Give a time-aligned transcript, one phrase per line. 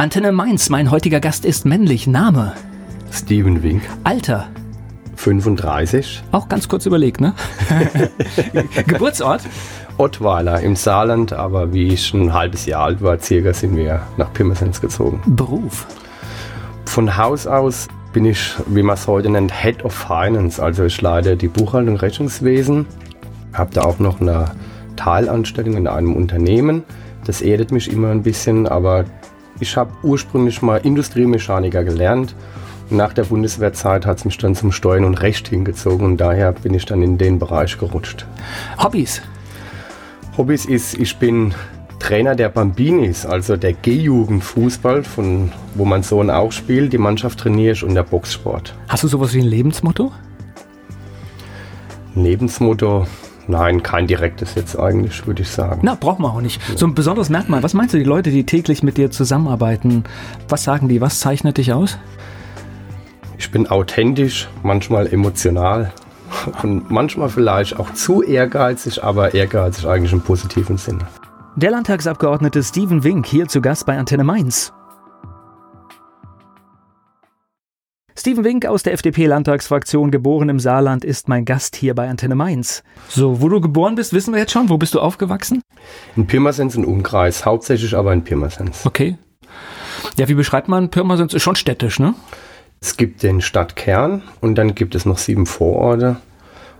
[0.00, 2.06] Antenne Mainz, mein heutiger Gast ist männlich.
[2.06, 2.54] Name?
[3.12, 3.82] Steven Wink.
[4.02, 4.48] Alter?
[5.16, 6.22] 35.
[6.32, 7.34] Auch ganz kurz überlegt, ne?
[8.86, 9.42] Geburtsort?
[9.98, 14.00] Ottweiler im Saarland, aber wie ich schon ein halbes Jahr alt war, circa, sind wir
[14.16, 15.20] nach Pirmasens gezogen.
[15.26, 15.86] Beruf?
[16.86, 20.62] Von Haus aus bin ich, wie man es heute nennt, Head of Finance.
[20.62, 22.86] Also ich leite die Buchhaltung und Rechnungswesen,
[23.52, 24.46] habe da auch noch eine
[24.96, 26.84] Teilanstellung in einem Unternehmen.
[27.26, 29.04] Das erdet mich immer ein bisschen, aber
[29.60, 32.34] ich habe ursprünglich mal Industriemechaniker gelernt.
[32.92, 36.74] nach der Bundeswehrzeit hat es mich dann zum Steuern und Recht hingezogen und daher bin
[36.74, 38.26] ich dann in den Bereich gerutscht.
[38.82, 39.22] Hobbys?
[40.36, 41.54] Hobbys ist, ich bin
[42.00, 46.92] Trainer der Bambinis, also der G-Jugend-Fußball, von wo mein Sohn auch spielt.
[46.92, 48.74] Die Mannschaft trainiere ich und der Boxsport.
[48.88, 50.10] Hast du sowas wie ein Lebensmotto?
[52.16, 53.06] Lebensmotto,
[53.50, 55.80] Nein, kein direktes jetzt eigentlich, würde ich sagen.
[55.82, 56.60] Na, braucht man auch nicht.
[56.78, 57.64] So ein besonderes Merkmal.
[57.64, 60.04] Was meinst du, die Leute, die täglich mit dir zusammenarbeiten,
[60.48, 61.00] was sagen die?
[61.00, 61.98] Was zeichnet dich aus?
[63.38, 65.92] Ich bin authentisch, manchmal emotional
[66.62, 71.08] und manchmal vielleicht auch zu ehrgeizig, aber ehrgeizig eigentlich im positiven Sinne.
[71.56, 74.72] Der Landtagsabgeordnete Steven Wink hier zu Gast bei Antenne Mainz.
[78.20, 82.82] Steven Wink aus der FDP-Landtagsfraktion, geboren im Saarland, ist mein Gast hier bei Antenne Mainz.
[83.08, 84.68] So, wo du geboren bist, wissen wir jetzt schon.
[84.68, 85.62] Wo bist du aufgewachsen?
[86.16, 88.84] In Pirmasens im Umkreis, hauptsächlich aber in Pirmasens.
[88.84, 89.16] Okay.
[90.18, 91.32] Ja, wie beschreibt man Pirmasens?
[91.32, 92.14] Ist schon städtisch, ne?
[92.82, 96.16] Es gibt den Stadtkern und dann gibt es noch sieben Vororte.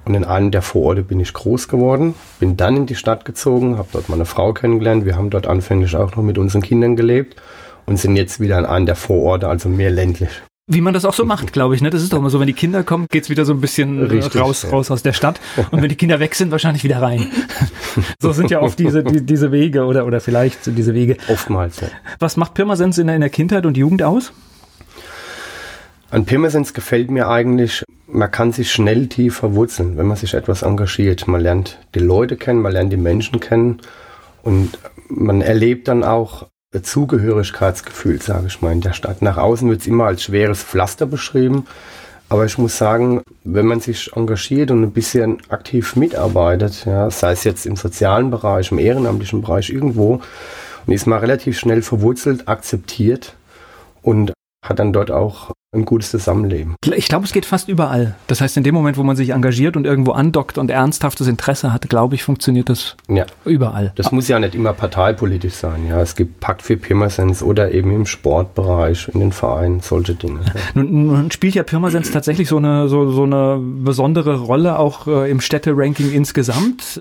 [0.05, 3.79] Und in einem der Vororte bin ich groß geworden, bin dann in die Stadt gezogen,
[3.79, 5.07] habe dort meine Frau kennengelernt.
[5.07, 7.41] Wir haben dort anfänglich auch noch mit unseren Kindern gelebt
[7.87, 10.43] und sind jetzt wieder in einem der Vororte, also mehr ländlich.
[10.73, 11.83] Wie man das auch so macht, glaube ich.
[11.83, 11.91] Ne?
[11.91, 14.41] Das ist doch immer so, wenn die Kinder kommen, geht's wieder so ein bisschen Richtig,
[14.41, 14.71] raus, ja.
[14.71, 15.41] raus aus der Stadt.
[15.73, 17.27] Und wenn die Kinder weg sind, wahrscheinlich wieder rein.
[18.21, 21.17] so sind ja oft diese, die, diese Wege oder, oder vielleicht diese Wege.
[21.27, 21.89] Oftmals, ja.
[22.21, 24.33] Was macht Pirmasens in der, in der Kindheit und Jugend aus?
[26.13, 30.63] An Pirmasens gefällt mir eigentlich, man kann sich schnell tief verwurzeln, wenn man sich etwas
[30.63, 31.27] engagiert.
[31.27, 33.81] Man lernt die Leute kennen, man lernt die Menschen kennen
[34.45, 34.79] und
[35.09, 36.47] man erlebt dann auch
[36.83, 39.23] Zugehörigkeitsgefühl, sage ich mal, in der Stadt.
[39.23, 41.67] Nach außen wird es immer als schweres Pflaster beschrieben.
[42.29, 47.33] Aber ich muss sagen, wenn man sich engagiert und ein bisschen aktiv mitarbeitet, ja, sei
[47.33, 50.23] es jetzt im sozialen Bereich, im ehrenamtlichen Bereich, irgendwo,
[50.87, 53.35] und ist mal relativ schnell verwurzelt, akzeptiert
[54.03, 54.33] und
[54.63, 56.75] hat dann dort auch ein gutes Zusammenleben.
[56.97, 58.17] Ich glaube, es geht fast überall.
[58.27, 61.73] Das heißt, in dem Moment, wo man sich engagiert und irgendwo andockt und ernsthaftes Interesse
[61.73, 63.25] hat, glaube ich, funktioniert das ja.
[63.45, 63.93] überall.
[63.95, 65.87] Das muss ja nicht immer parteipolitisch sein.
[65.89, 70.41] Ja, es gibt Pakt für Pirmasens oder eben im Sportbereich, in den Vereinen, solche Dinge.
[70.45, 70.61] Ja.
[70.75, 75.31] Nun, nun, spielt ja Pirmasens tatsächlich so eine, so, so eine besondere Rolle auch äh,
[75.31, 76.99] im Städteranking insgesamt.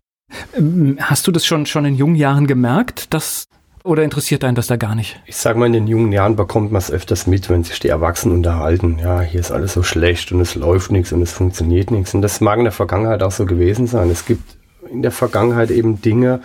[0.55, 3.45] Ähm, hast du das schon, schon in jungen Jahren gemerkt, dass
[3.83, 5.19] oder interessiert einen das da gar nicht?
[5.25, 7.87] Ich sage mal, in den jungen Jahren bekommt man es öfters mit, wenn sich die
[7.87, 8.99] Erwachsenen unterhalten.
[8.99, 12.13] Ja, hier ist alles so schlecht und es läuft nichts und es funktioniert nichts.
[12.13, 14.09] Und das mag in der Vergangenheit auch so gewesen sein.
[14.09, 14.43] Es gibt
[14.91, 16.41] in der Vergangenheit eben Dinge,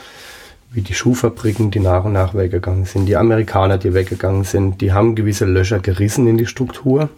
[0.71, 4.93] wie die Schuhfabriken, die nach und nach weggegangen sind, die Amerikaner, die weggegangen sind, die
[4.93, 7.09] haben gewisse Löcher gerissen in die Struktur.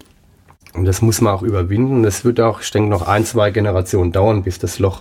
[0.74, 2.02] Und das muss man auch überwinden.
[2.02, 5.00] Das wird auch, ich denke, noch ein, zwei Generationen dauern, bis das Loch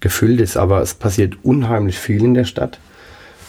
[0.00, 0.56] gefüllt ist.
[0.56, 2.78] Aber es passiert unheimlich viel in der Stadt.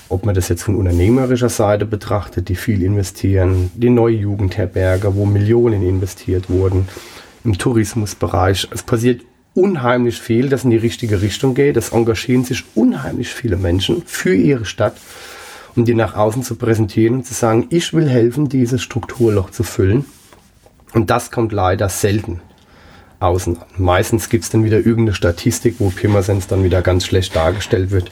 [0.10, 5.26] Ob man das jetzt von unternehmerischer Seite betrachtet, die viel investieren, die neue Jugendherberge, wo
[5.26, 6.88] Millionen investiert wurden,
[7.44, 8.68] im Tourismusbereich.
[8.72, 9.22] Es passiert
[9.54, 11.78] unheimlich viel, das in die richtige Richtung geht.
[11.78, 14.98] Es engagieren sich unheimlich viele Menschen für ihre Stadt,
[15.76, 19.64] um die nach außen zu präsentieren und zu sagen, ich will helfen, dieses Strukturloch zu
[19.64, 20.06] füllen.
[20.94, 22.42] Und das kommt leider selten
[23.20, 23.58] außen.
[23.78, 28.12] Meistens gibt es dann wieder irgendeine Statistik, wo Pirmasens dann wieder ganz schlecht dargestellt wird.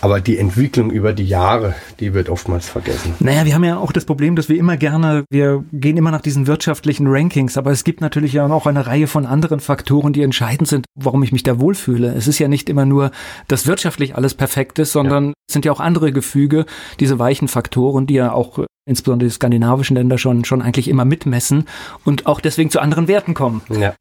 [0.00, 3.14] Aber die Entwicklung über die Jahre, die wird oftmals vergessen.
[3.20, 6.22] Naja, wir haben ja auch das Problem, dass wir immer gerne, wir gehen immer nach
[6.22, 10.22] diesen wirtschaftlichen Rankings, aber es gibt natürlich ja auch eine Reihe von anderen Faktoren, die
[10.22, 12.14] entscheidend sind, warum ich mich da wohlfühle.
[12.14, 13.10] Es ist ja nicht immer nur,
[13.48, 15.32] dass wirtschaftlich alles perfekt ist, sondern ja.
[15.46, 16.64] es sind ja auch andere Gefüge,
[16.98, 21.66] diese weichen Faktoren, die ja auch insbesondere die skandinavischen Länder schon, schon eigentlich immer mitmessen
[22.04, 23.62] und auch deswegen zu anderen Werten kommen.
[23.68, 23.94] Ja.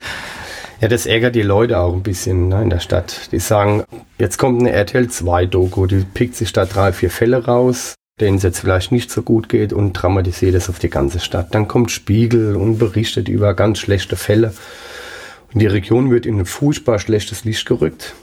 [0.82, 3.32] Ja, das ärgert die Leute auch ein bisschen ne, in der Stadt.
[3.34, 3.84] Die sagen,
[4.18, 8.38] jetzt kommt eine RTL 2 Doku, die pickt sich da drei, vier Fälle raus, denen
[8.38, 11.54] es jetzt vielleicht nicht so gut geht und dramatisiert es auf die ganze Stadt.
[11.54, 14.54] Dann kommt Spiegel und berichtet über ganz schlechte Fälle.
[15.54, 18.16] Und die Region wird in ein furchtbar schlechtes Licht gerückt.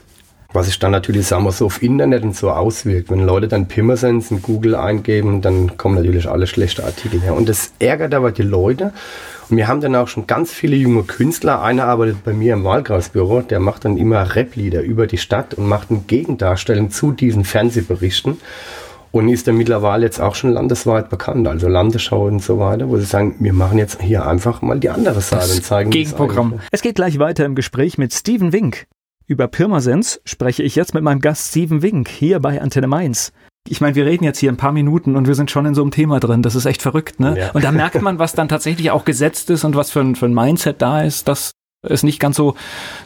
[0.53, 3.09] Was sich dann natürlich, sagen wir so, auf Internet und so auswirkt.
[3.09, 7.35] Wenn Leute dann Pirmasens in Google eingeben, dann kommen natürlich alle schlechte Artikel her.
[7.35, 8.93] Und das ärgert aber die Leute.
[9.49, 11.61] Und wir haben dann auch schon ganz viele junge Künstler.
[11.61, 15.67] Einer arbeitet bei mir im Wahlkreisbüro, der macht dann immer Rap-Lieder über die Stadt und
[15.67, 18.37] macht eine Gegendarstellung zu diesen Fernsehberichten.
[19.11, 22.97] und ist dann mittlerweile jetzt auch schon landesweit bekannt, also Landesschau und so weiter, wo
[22.97, 26.59] sie sagen, wir machen jetzt hier einfach mal die andere Seite das und zeigen Gegenprogramm.
[26.71, 28.85] Es geht gleich weiter im Gespräch mit Steven Wink.
[29.29, 33.33] Über Pirmasens spreche ich jetzt mit meinem Gast Steven Wink hier bei Antenne Mainz.
[33.67, 35.81] Ich meine, wir reden jetzt hier ein paar Minuten und wir sind schon in so
[35.81, 36.41] einem Thema drin.
[36.41, 37.37] Das ist echt verrückt, ne?
[37.37, 37.51] Ja.
[37.51, 40.27] Und da merkt man, was dann tatsächlich auch gesetzt ist und was für ein, für
[40.27, 41.51] ein Mindset da ist, das
[41.83, 42.55] es nicht ganz so,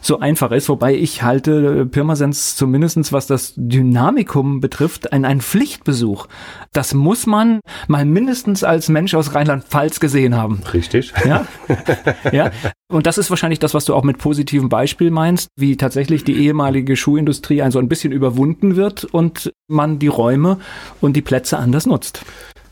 [0.00, 6.26] so einfach ist, wobei ich halte Pirmasens zumindestens was das Dynamikum betrifft, ein, ein Pflichtbesuch.
[6.72, 10.62] Das muss man mal mindestens als Mensch aus Rheinland-Pfalz gesehen haben.
[10.72, 11.12] Richtig.
[11.24, 11.46] Ja?
[12.32, 12.50] ja.
[12.88, 16.36] Und das ist wahrscheinlich das, was du auch mit positivem Beispiel meinst, wie tatsächlich die
[16.44, 20.58] ehemalige Schuhindustrie ein so ein bisschen überwunden wird und man die Räume
[21.00, 22.24] und die Plätze anders nutzt.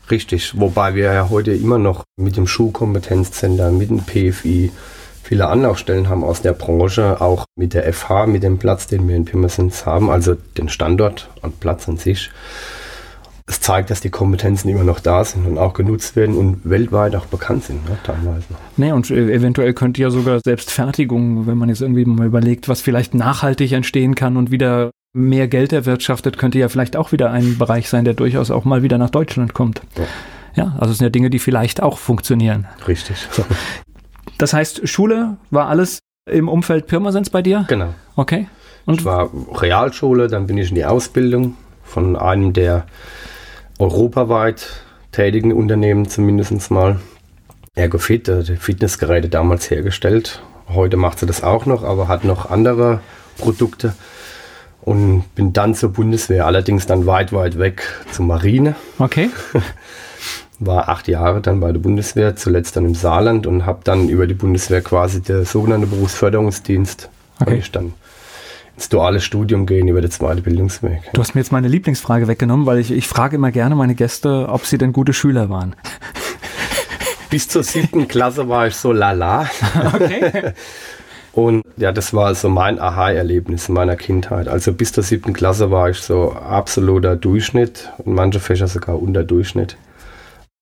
[0.09, 4.71] Richtig, wobei wir ja heute immer noch mit dem Schuhkompetenzzentrum, mit dem PFI,
[5.31, 9.15] viele Anlaufstellen haben aus der Branche, auch mit der FH, mit dem Platz, den wir
[9.15, 12.29] in Pirmasens haben, also den Standort und Platz an sich.
[13.47, 17.15] Es zeigt, dass die Kompetenzen immer noch da sind und auch genutzt werden und weltweit
[17.15, 18.43] auch bekannt sind, ne, teilweise.
[18.75, 22.81] Nee, und eventuell könnte ja sogar selbst Fertigung, wenn man jetzt irgendwie mal überlegt, was
[22.81, 27.57] vielleicht nachhaltig entstehen kann und wieder mehr Geld erwirtschaftet, könnte ja vielleicht auch wieder ein
[27.57, 29.81] Bereich sein, der durchaus auch mal wieder nach Deutschland kommt.
[29.97, 30.03] Ja.
[30.53, 32.67] Ja, also es sind ja Dinge, die vielleicht auch funktionieren.
[32.85, 33.29] Richtig.
[33.31, 33.45] So.
[34.41, 37.65] Das heißt, Schule war alles im Umfeld Pirmasens bei dir?
[37.67, 37.93] Genau.
[38.15, 38.47] Okay.
[38.87, 42.87] Und ich war Realschule, dann bin ich in die Ausbildung von einem der
[43.77, 44.67] europaweit
[45.11, 46.99] tätigen Unternehmen zumindest mal.
[47.75, 50.41] Ergofit, die Fitnessgeräte damals hergestellt.
[50.67, 52.99] Heute macht sie das auch noch, aber hat noch andere
[53.37, 53.93] Produkte.
[54.81, 58.75] Und bin dann zur Bundeswehr, allerdings dann weit, weit weg zur Marine.
[58.97, 59.29] Okay.
[60.61, 64.27] war acht Jahre dann bei der Bundeswehr, zuletzt dann im Saarland und habe dann über
[64.27, 67.09] die Bundeswehr quasi der sogenannte Berufsförderungsdienst,
[67.39, 67.55] okay.
[67.57, 67.93] ich dann
[68.75, 71.01] ins duale Studium gehen über den zweiten Bildungsweg.
[71.13, 74.47] Du hast mir jetzt meine Lieblingsfrage weggenommen, weil ich, ich frage immer gerne meine Gäste,
[74.49, 75.75] ob sie denn gute Schüler waren.
[77.31, 79.49] Bis zur siebten Klasse war ich so lala.
[79.93, 80.53] Okay.
[81.33, 84.49] Und ja, das war so mein Aha-Erlebnis in meiner Kindheit.
[84.49, 89.23] Also bis zur siebten Klasse war ich so absoluter Durchschnitt und manche Fächer sogar unter
[89.23, 89.77] Durchschnitt.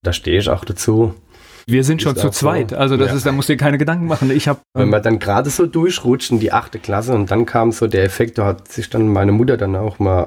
[0.03, 1.13] Da stehe ich auch dazu.
[1.67, 3.15] Wir sind schon zu zweit, also das ja.
[3.15, 4.31] ist, da musst du dir keine Gedanken machen.
[4.31, 7.71] Ich habe, wenn man dann gerade so durchrutscht in die achte Klasse und dann kam
[7.71, 10.25] so der Effekt, da hat sich dann meine Mutter dann auch mal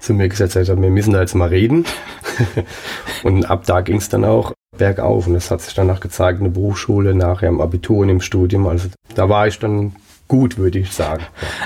[0.00, 1.86] zu mir gesagt, wir müssen da jetzt mal reden.
[3.22, 6.44] und ab da ging es dann auch bergauf und das hat sich danach gezeigt in
[6.44, 8.66] der Berufsschule, nachher im Abitur und im Studium.
[8.66, 9.96] Also da war ich dann
[10.32, 11.24] gut, würde ich sagen.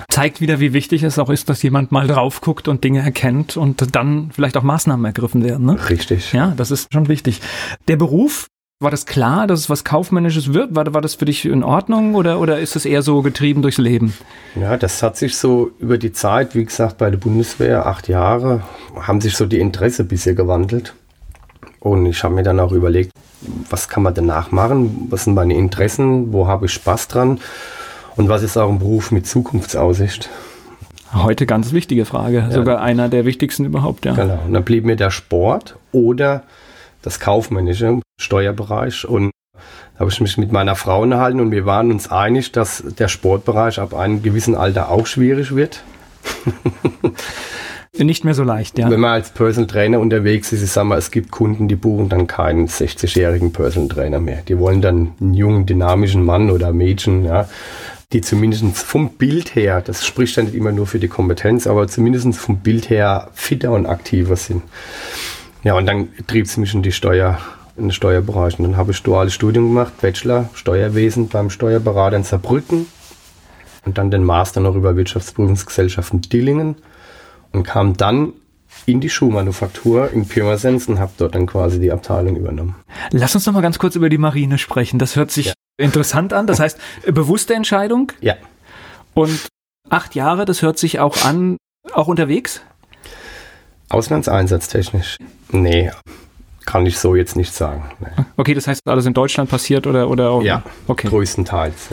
[0.08, 3.56] Zeigt wieder, wie wichtig es auch ist, dass jemand mal drauf guckt und Dinge erkennt
[3.56, 5.66] und dann vielleicht auch Maßnahmen ergriffen werden.
[5.66, 5.78] Ne?
[5.88, 6.32] Richtig.
[6.32, 7.40] Ja, das ist schon wichtig.
[7.86, 8.48] Der Beruf,
[8.80, 10.74] war das klar, dass es was Kaufmännisches wird?
[10.74, 13.78] War, war das für dich in Ordnung oder, oder ist es eher so getrieben durchs
[13.78, 14.14] Leben?
[14.56, 18.64] Ja, das hat sich so über die Zeit, wie gesagt, bei der Bundeswehr, acht Jahre,
[19.00, 20.92] haben sich so die Interesse bisher gewandelt.
[21.78, 23.12] Und ich habe mir dann auch überlegt,
[23.70, 25.06] was kann man danach machen?
[25.08, 26.32] Was sind meine Interessen?
[26.32, 27.38] Wo habe ich Spaß dran?
[28.16, 30.30] Und was ist auch ein Beruf mit Zukunftsaussicht?
[31.12, 32.50] Heute ganz wichtige Frage, ja.
[32.50, 34.14] sogar einer der wichtigsten überhaupt, ja.
[34.14, 34.38] Genau.
[34.46, 36.42] Und dann blieb mir der Sport oder
[37.02, 39.30] das kaufmännische Steuerbereich und
[39.94, 43.08] da habe ich mich mit meiner Frau unterhalten und wir waren uns einig, dass der
[43.08, 45.82] Sportbereich ab einem gewissen Alter auch schwierig wird.
[47.98, 48.90] Nicht mehr so leicht, ja.
[48.90, 52.10] Wenn man als Personal Trainer unterwegs ist, ich sage mal, es gibt Kunden, die buchen
[52.10, 54.42] dann keinen 60-jährigen Personal Trainer mehr.
[54.46, 57.49] Die wollen dann einen jungen, dynamischen Mann oder Mädchen, ja,
[58.16, 61.87] die zumindest vom Bild her, das spricht ja nicht immer nur für die Kompetenz, aber
[61.87, 64.62] zumindest vom Bild her fitter und aktiver sind.
[65.62, 67.38] Ja, und dann trieb es mich in die Steuer,
[67.76, 68.58] in den Steuerbereich.
[68.58, 72.87] Und dann habe ich duales Studium gemacht, Bachelor, Steuerwesen beim Steuerberater in Saarbrücken
[73.85, 76.76] und dann den Master noch über Wirtschaftsprüfungsgesellschaft in Dillingen
[77.52, 78.32] und kam dann
[78.87, 82.76] in die Schuhmanufaktur in Pirmasens und habe dort dann quasi die Abteilung übernommen.
[83.11, 84.99] Lass uns noch mal ganz kurz über die Marine sprechen.
[84.99, 85.52] Das hört sich ja.
[85.78, 86.47] Interessant an.
[86.47, 88.12] Das heißt, bewusste Entscheidung?
[88.21, 88.35] Ja.
[89.14, 89.49] Und
[89.88, 91.56] acht Jahre, das hört sich auch an,
[91.92, 92.62] auch unterwegs?
[93.88, 95.16] Auslandseinsatztechnisch?
[95.50, 95.90] Nee,
[96.64, 97.85] kann ich so jetzt nicht sagen.
[98.00, 98.25] Nee.
[98.37, 100.42] Okay, das heißt, alles in Deutschland passiert oder, oder auch?
[100.42, 101.09] Ja, okay.
[101.09, 101.88] größtenteils.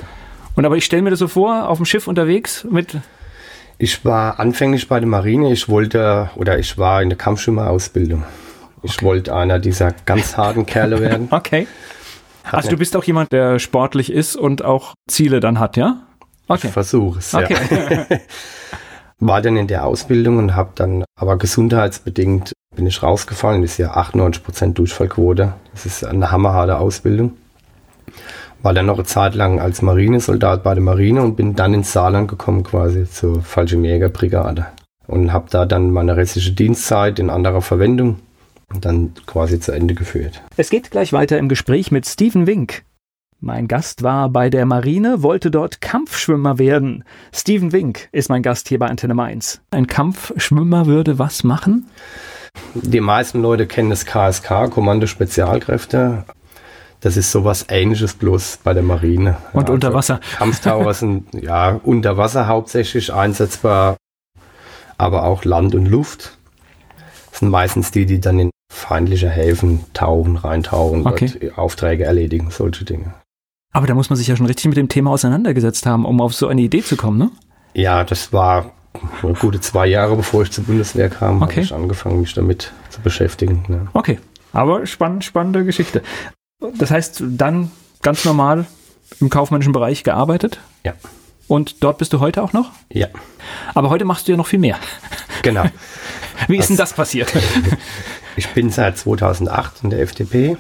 [0.56, 2.98] Und aber ich stelle mir das so vor, auf dem Schiff unterwegs mit.
[3.78, 5.52] Ich war anfänglich bei der Marine.
[5.52, 8.24] Ich wollte, oder ich war in der Kampfschwimmerausbildung.
[8.82, 9.06] Ich okay.
[9.06, 11.28] wollte einer dieser ganz harten Kerle werden.
[11.32, 11.68] okay.
[12.44, 16.02] Hat also du bist auch jemand, der sportlich ist und auch Ziele dann hat, ja?
[16.48, 16.68] Okay.
[16.68, 17.34] Ich versuche es.
[17.34, 17.56] Okay.
[18.10, 18.18] Ja.
[19.28, 23.62] war dann in der Ausbildung und habe dann aber gesundheitsbedingt bin ich rausgefallen.
[23.62, 25.54] Das ist ja 98% Durchfallquote.
[25.72, 27.34] Das ist eine hammerharte Ausbildung.
[28.62, 31.92] War dann noch eine Zeit lang als Marinesoldat bei der Marine und bin dann ins
[31.92, 34.66] Saarland gekommen quasi zur Fallschirmjägerbrigade.
[35.06, 38.20] Und habe da dann meine restliche Dienstzeit in anderer Verwendung
[38.79, 40.41] dann quasi zu Ende geführt.
[40.58, 42.84] Es geht gleich weiter im Gespräch mit Steven Wink.
[43.39, 47.03] Mein Gast war bei der Marine, wollte dort Kampfschwimmer werden.
[47.34, 49.62] Steven Wink ist mein Gast hier bei Antenne Mainz.
[49.70, 51.89] Ein Kampfschwimmer würde was machen?
[52.74, 56.24] Die meisten Leute kennen das KSK, Kommando Spezialkräfte.
[57.01, 59.36] Das ist sowas ähnliches bloß bei der Marine.
[59.51, 60.22] Und ja, unter Wasser.
[60.22, 63.98] Also Kampftaucher sind ja unter Wasser hauptsächlich einsetzbar,
[64.98, 66.38] aber auch Land und Luft.
[67.34, 71.52] Das sind meistens die, die dann in feindliche Häfen tauchen, reintauchen, okay.
[71.56, 73.16] Aufträge erledigen, solche Dinge.
[73.74, 76.36] Aber da muss man sich ja schon richtig mit dem Thema auseinandergesetzt haben, um auf
[76.36, 77.32] so eine Idee zu kommen, ne?
[77.74, 78.74] Ja, das war
[79.40, 81.54] gute zwei Jahre, bevor ich zur Bundeswehr kam, okay.
[81.54, 83.66] habe ich angefangen, mich damit zu beschäftigen.
[83.68, 83.88] Ja.
[83.94, 84.20] Okay,
[84.52, 86.04] aber spannend, spannende Geschichte.
[86.78, 87.72] Das heißt, dann
[88.04, 88.68] ganz normal
[89.20, 90.60] im kaufmännischen Bereich gearbeitet?
[90.86, 90.94] Ja.
[91.48, 92.72] Und dort bist du heute auch noch?
[92.90, 93.08] Ja.
[93.74, 94.78] Aber heute machst du ja noch viel mehr.
[95.42, 95.66] Genau.
[96.48, 97.34] Wie ist das, denn das passiert?
[98.36, 100.58] ich bin seit 2008 in der FDP,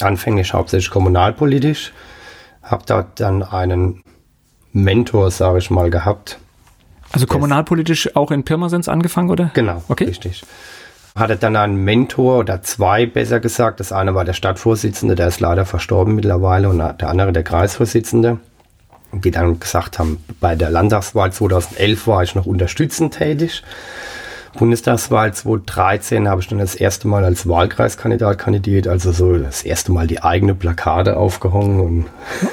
[0.00, 1.92] anfänglich hauptsächlich kommunalpolitisch,
[2.62, 4.02] habe dort dann einen
[4.72, 6.38] Mentor, sage ich mal, gehabt.
[7.12, 9.50] Also kommunalpolitisch auch in Pirmasens angefangen, oder?
[9.54, 10.04] Genau, okay.
[10.04, 10.42] richtig.
[11.14, 13.78] Hatte dann einen Mentor oder zwei, besser gesagt.
[13.78, 18.40] Das eine war der Stadtvorsitzende, der ist leider verstorben mittlerweile, und der andere der Kreisvorsitzende
[19.20, 23.62] die dann gesagt haben, bei der Landtagswahl 2011 war ich noch unterstützend tätig.
[24.58, 29.92] Bundestagswahl 2013 habe ich dann das erste Mal als Wahlkreiskandidat kandidiert, also so das erste
[29.92, 31.80] Mal die eigene Plakate aufgehangen.
[31.80, 32.06] Und,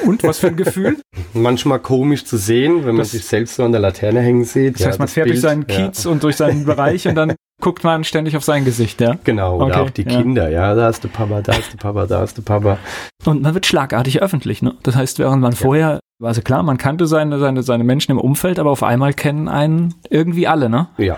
[0.06, 0.98] und was für ein Gefühl?
[1.34, 4.80] Manchmal komisch zu sehen, wenn man sich selbst so an der Laterne hängen sieht.
[4.80, 6.12] Das heißt, man das fährt Bild, durch seinen Kiez ja.
[6.12, 9.18] und durch seinen Bereich und dann guckt man ständig auf sein Gesicht, ja?
[9.24, 10.18] Genau, oder okay, auch die ja.
[10.18, 12.80] Kinder, ja, da ist der Papa, da ist der Papa, da ist der Papa.
[13.24, 14.74] Und man wird schlagartig öffentlich, ne?
[14.82, 15.58] Das heißt, während man ja.
[15.58, 19.48] vorher, also klar, man kannte seine, seine, seine Menschen im Umfeld, aber auf einmal kennen
[19.48, 20.88] einen irgendwie alle, ne?
[20.98, 21.18] Ja,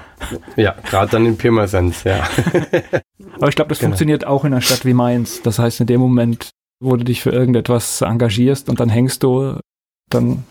[0.55, 2.23] ja, gerade dann in Pirmasens, ja.
[3.35, 3.89] aber ich glaube, das genau.
[3.89, 5.41] funktioniert auch in einer Stadt wie Mainz.
[5.41, 9.59] Das heißt, in dem Moment, wo du dich für irgendetwas engagierst und dann hängst du,
[10.09, 10.43] dann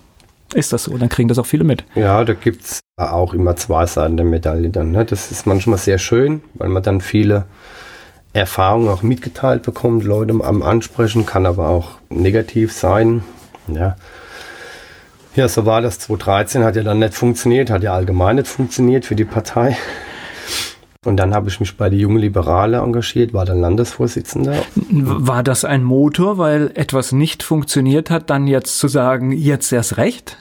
[0.54, 1.84] ist das so, dann kriegen das auch viele mit.
[1.94, 4.90] Ja, da gibt es auch immer zwei Seiten der Medaille dann.
[4.90, 5.04] Ne?
[5.04, 7.46] Das ist manchmal sehr schön, weil man dann viele
[8.32, 13.22] Erfahrungen auch mitgeteilt bekommt, Leute am Ansprechen, kann aber auch negativ sein.
[13.68, 13.96] Ja.
[15.34, 19.06] Ja, so war das 2013, hat ja dann nicht funktioniert, hat ja allgemein nicht funktioniert
[19.06, 19.76] für die Partei.
[21.04, 24.54] Und dann habe ich mich bei der Jungen Liberale engagiert, war dann Landesvorsitzender.
[24.76, 29.96] War das ein Motor, weil etwas nicht funktioniert hat, dann jetzt zu sagen, jetzt erst
[29.96, 30.36] recht?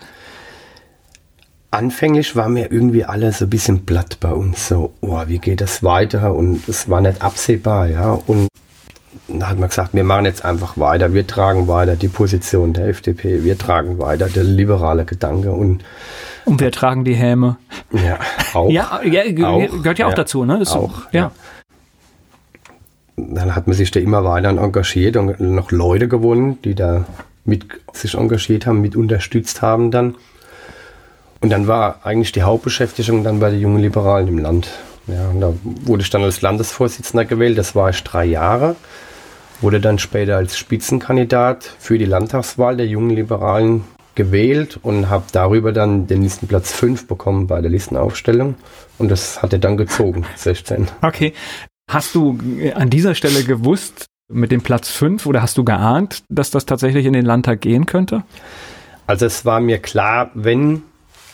[1.72, 4.68] Anfänglich war mir irgendwie alles so ein bisschen platt bei uns.
[4.68, 6.36] So, oh, wie geht das weiter?
[6.36, 8.20] Und es war nicht absehbar, ja.
[8.28, 8.50] Und
[9.28, 12.88] dann hat man gesagt, wir machen jetzt einfach weiter, wir tragen weiter die Position der
[12.88, 15.84] FDP, wir tragen weiter der liberale Gedanke und
[16.44, 17.58] und wir tragen die Häme.
[17.92, 18.18] Ja,
[18.54, 18.70] auch.
[18.72, 20.58] ja, ja auch, gehört ja auch ja, dazu, ne?
[20.58, 21.22] Das auch, ja.
[21.22, 21.32] ja.
[23.16, 27.06] Dann hat man sich da immer weiter engagiert und noch Leute gewonnen, die da
[27.46, 30.16] mit sich engagiert haben, mit unterstützt haben dann.
[31.42, 34.70] Und dann war eigentlich die Hauptbeschäftigung dann bei den jungen Liberalen im Land.
[35.14, 38.76] Ja, und da wurde ich dann als Landesvorsitzender gewählt, das war ich drei Jahre.
[39.60, 43.84] Wurde dann später als Spitzenkandidat für die Landtagswahl der jungen Liberalen
[44.16, 48.56] gewählt und habe darüber dann den Listenplatz 5 bekommen bei der Listenaufstellung.
[48.98, 50.88] Und das hat er dann gezogen, 16.
[51.02, 51.34] Okay.
[51.90, 52.38] Hast du
[52.76, 57.06] an dieser Stelle gewusst, mit dem Platz 5 oder hast du geahnt, dass das tatsächlich
[57.06, 58.24] in den Landtag gehen könnte?
[59.08, 60.84] Also es war mir klar, wenn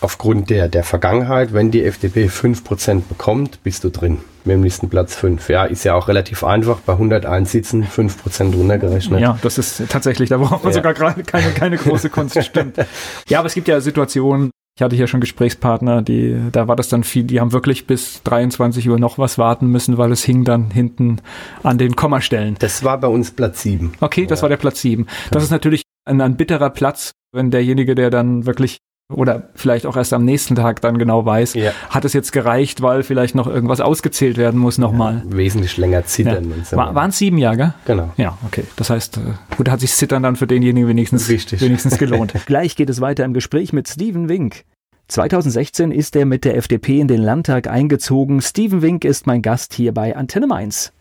[0.01, 4.89] aufgrund der, der Vergangenheit, wenn die FDP 5% bekommt, bist du drin mit dem nächsten
[4.89, 5.49] Platz 5.
[5.49, 9.19] Ja, ist ja auch relativ einfach, bei 101 Sitzen 5% runtergerechnet.
[9.19, 10.77] Ja, das ist tatsächlich, da braucht man ja.
[10.77, 12.77] sogar gerade keine, keine große Kunst, stimmt.
[13.27, 16.87] Ja, aber es gibt ja Situationen, ich hatte hier schon Gesprächspartner, die, da war das
[16.87, 20.43] dann viel, die haben wirklich bis 23 Uhr noch was warten müssen, weil es hing
[20.43, 21.17] dann hinten
[21.63, 22.55] an den Kommastellen.
[22.59, 23.93] Das war bei uns Platz 7.
[23.99, 24.43] Okay, das ja.
[24.43, 25.07] war der Platz 7.
[25.31, 28.77] Das ist natürlich ein, ein bitterer Platz, wenn derjenige, der dann wirklich
[29.13, 31.71] oder vielleicht auch erst am nächsten Tag dann genau weiß, ja.
[31.89, 35.23] hat es jetzt gereicht, weil vielleicht noch irgendwas ausgezählt werden muss nochmal.
[35.29, 36.53] Ja, wesentlich länger zittern.
[36.69, 36.77] Ja.
[36.77, 37.73] War, waren es sieben Jahre?
[37.85, 38.11] Genau.
[38.17, 38.65] Ja, okay.
[38.75, 42.33] Das heißt, äh, gut, hat sich Zittern dann für denjenigen wenigstens, wenigstens gelohnt.
[42.45, 44.65] Gleich geht es weiter im Gespräch mit Steven Wink.
[45.07, 48.41] 2016 ist er mit der FDP in den Landtag eingezogen.
[48.41, 50.91] Steven Wink ist mein Gast hier bei Antenne Mainz.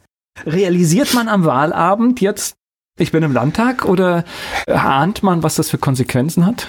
[0.45, 2.57] Realisiert man am Wahlabend jetzt,
[2.99, 4.25] ich bin im Landtag oder
[4.67, 6.69] ahnt man, was das für Konsequenzen hat?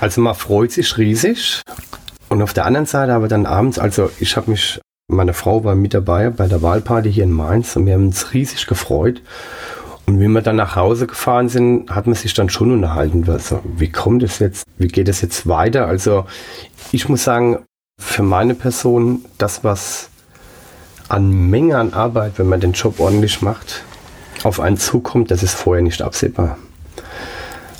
[0.00, 1.62] Also man freut sich riesig.
[2.28, 5.74] Und auf der anderen Seite aber dann abends, also ich habe mich, meine Frau war
[5.74, 9.20] mit dabei bei der Wahlparty hier in Mainz und wir haben uns riesig gefreut.
[10.06, 13.28] Und wie wir dann nach Hause gefahren sind, hat man sich dann schon unterhalten.
[13.28, 14.64] Also, wie kommt es jetzt?
[14.78, 15.86] Wie geht es jetzt weiter?
[15.86, 16.24] Also
[16.92, 17.64] ich muss sagen,
[18.00, 20.08] für meine Person, das, was
[21.08, 23.84] an Menge an Arbeit, wenn man den Job ordentlich macht,
[24.42, 26.56] auf einen zukommt, das ist vorher nicht absehbar.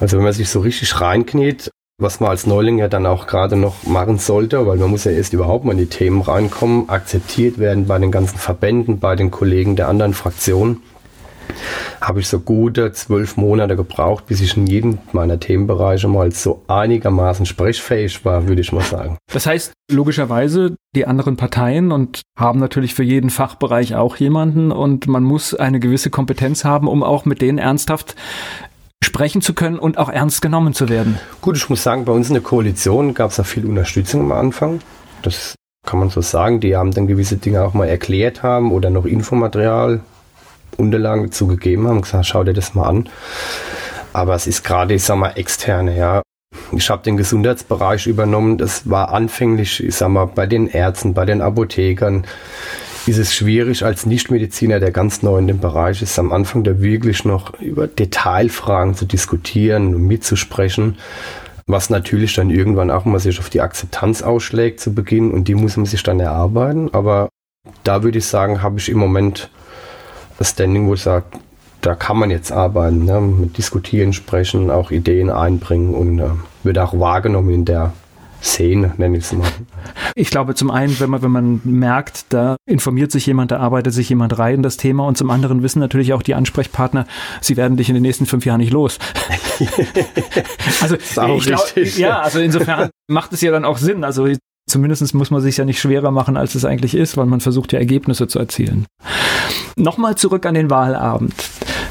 [0.00, 3.56] Also wenn man sich so richtig reinkniet, was man als Neuling ja dann auch gerade
[3.56, 7.58] noch machen sollte, weil man muss ja erst überhaupt mal in die Themen reinkommen, akzeptiert
[7.58, 10.82] werden bei den ganzen Verbänden, bei den Kollegen der anderen Fraktionen
[12.00, 16.62] habe ich so gute zwölf Monate gebraucht, bis ich in jedem meiner Themenbereiche mal so
[16.68, 19.18] einigermaßen sprechfähig war, würde ich mal sagen.
[19.32, 25.06] Das heißt, logischerweise, die anderen Parteien und haben natürlich für jeden Fachbereich auch jemanden und
[25.06, 28.16] man muss eine gewisse Kompetenz haben, um auch mit denen ernsthaft
[29.04, 31.18] sprechen zu können und auch ernst genommen zu werden.
[31.40, 34.32] Gut, ich muss sagen, bei uns in der Koalition gab es da viel Unterstützung am
[34.32, 34.80] Anfang.
[35.22, 35.54] Das
[35.86, 36.60] kann man so sagen.
[36.60, 40.00] Die haben dann gewisse Dinge auch mal erklärt haben oder noch Infomaterial
[40.76, 43.08] Unterlagen dazu gegeben haben, gesagt, schau dir das mal an.
[44.12, 46.22] Aber es ist gerade, ich sag mal, externe, ja.
[46.72, 48.58] Ich habe den Gesundheitsbereich übernommen.
[48.58, 52.24] Das war anfänglich, ich sag mal, bei den Ärzten, bei den Apothekern
[53.06, 56.80] ist es schwierig als Nichtmediziner, der ganz neu in dem Bereich ist, am Anfang da
[56.80, 60.98] wirklich noch über Detailfragen zu diskutieren und mitzusprechen,
[61.66, 65.54] was natürlich dann irgendwann auch mal sich auf die Akzeptanz ausschlägt zu Beginn und die
[65.54, 66.92] muss man sich dann erarbeiten.
[66.92, 67.28] Aber
[67.84, 69.50] da würde ich sagen, habe ich im Moment
[70.38, 71.26] das Standing, wo ich sage,
[71.80, 73.20] da kann man jetzt arbeiten, ne?
[73.20, 76.30] mit diskutieren, sprechen, auch Ideen einbringen und äh,
[76.62, 77.92] wird auch wahrgenommen in der
[78.42, 79.48] Szene, nenne ich es mal.
[80.14, 83.92] Ich glaube, zum einen, wenn man, wenn man merkt, da informiert sich jemand, da arbeitet
[83.92, 87.06] sich jemand rein in das Thema und zum anderen wissen natürlich auch die Ansprechpartner,
[87.40, 88.98] sie werden dich in den nächsten fünf Jahren nicht los.
[90.80, 94.04] also, ich glaub, ja, also insofern macht es ja dann auch Sinn.
[94.04, 94.26] Also
[94.68, 97.72] zumindest muss man sich ja nicht schwerer machen, als es eigentlich ist, weil man versucht
[97.72, 98.86] ja Ergebnisse zu erzielen.
[99.76, 101.34] Nochmal zurück an den Wahlabend.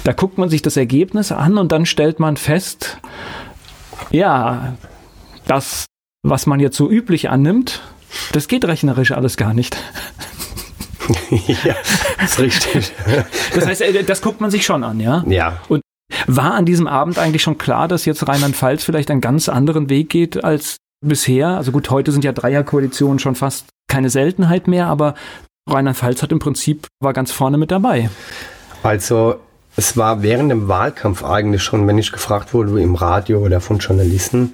[0.03, 2.99] Da guckt man sich das Ergebnis an und dann stellt man fest,
[4.11, 4.77] ja,
[5.45, 5.85] das,
[6.23, 7.81] was man jetzt so üblich annimmt,
[8.31, 9.77] das geht rechnerisch alles gar nicht.
[11.29, 11.75] ja,
[12.23, 12.91] ist richtig.
[13.53, 15.23] Das heißt, äh, das guckt man sich schon an, ja?
[15.27, 15.59] Ja.
[15.67, 15.81] Und
[16.27, 20.09] war an diesem Abend eigentlich schon klar, dass jetzt Rheinland-Pfalz vielleicht einen ganz anderen Weg
[20.09, 21.49] geht als bisher?
[21.49, 25.15] Also gut, heute sind ja Dreierkoalitionen schon fast keine Seltenheit mehr, aber
[25.67, 28.09] Rheinland-Pfalz hat im Prinzip, war ganz vorne mit dabei.
[28.83, 29.39] Also
[29.75, 33.79] es war während dem Wahlkampf eigentlich schon, wenn ich gefragt wurde im Radio oder von
[33.79, 34.53] Journalisten,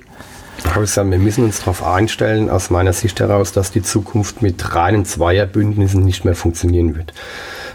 [0.63, 4.75] habe gesagt, wir müssen uns darauf einstellen, aus meiner Sicht heraus, dass die Zukunft mit
[4.75, 7.13] reinen Zweierbündnissen nicht mehr funktionieren wird.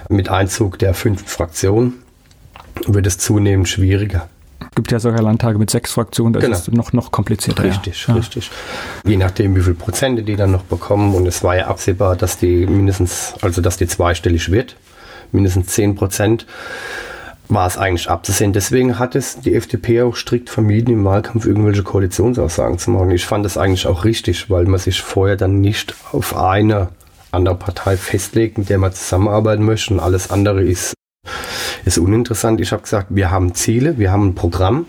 [0.09, 1.95] Mit Einzug der fünften Fraktion
[2.87, 4.29] wird es zunehmend schwieriger
[4.75, 6.57] gibt ja sogar Landtage mit sechs Fraktionen, das genau.
[6.57, 7.64] ist noch, noch komplizierter.
[7.64, 8.14] Richtig, ja.
[8.14, 8.51] richtig.
[9.05, 11.14] Je nachdem, wie viele Prozente die dann noch bekommen.
[11.14, 14.77] Und es war ja absehbar, dass die mindestens, also dass die zweistellig wird,
[15.33, 16.47] mindestens zehn Prozent
[17.51, 18.53] war es eigentlich abzusehen.
[18.53, 23.11] Deswegen hat es die FDP auch strikt vermieden, im Wahlkampf irgendwelche Koalitionsaussagen zu machen.
[23.11, 26.89] Ich fand das eigentlich auch richtig, weil man sich vorher dann nicht auf eine
[27.33, 30.95] andere Partei festlegt, mit der man zusammenarbeiten möchte und alles andere ist
[31.85, 32.61] ist uninteressant.
[32.61, 34.87] Ich habe gesagt, wir haben Ziele, wir haben ein Programm.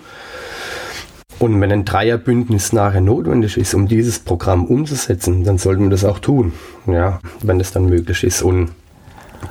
[1.39, 6.05] Und wenn ein Dreierbündnis nachher notwendig ist, um dieses Programm umzusetzen, dann sollten wir das
[6.05, 6.53] auch tun,
[6.85, 8.43] ja, wenn das dann möglich ist.
[8.43, 8.69] Und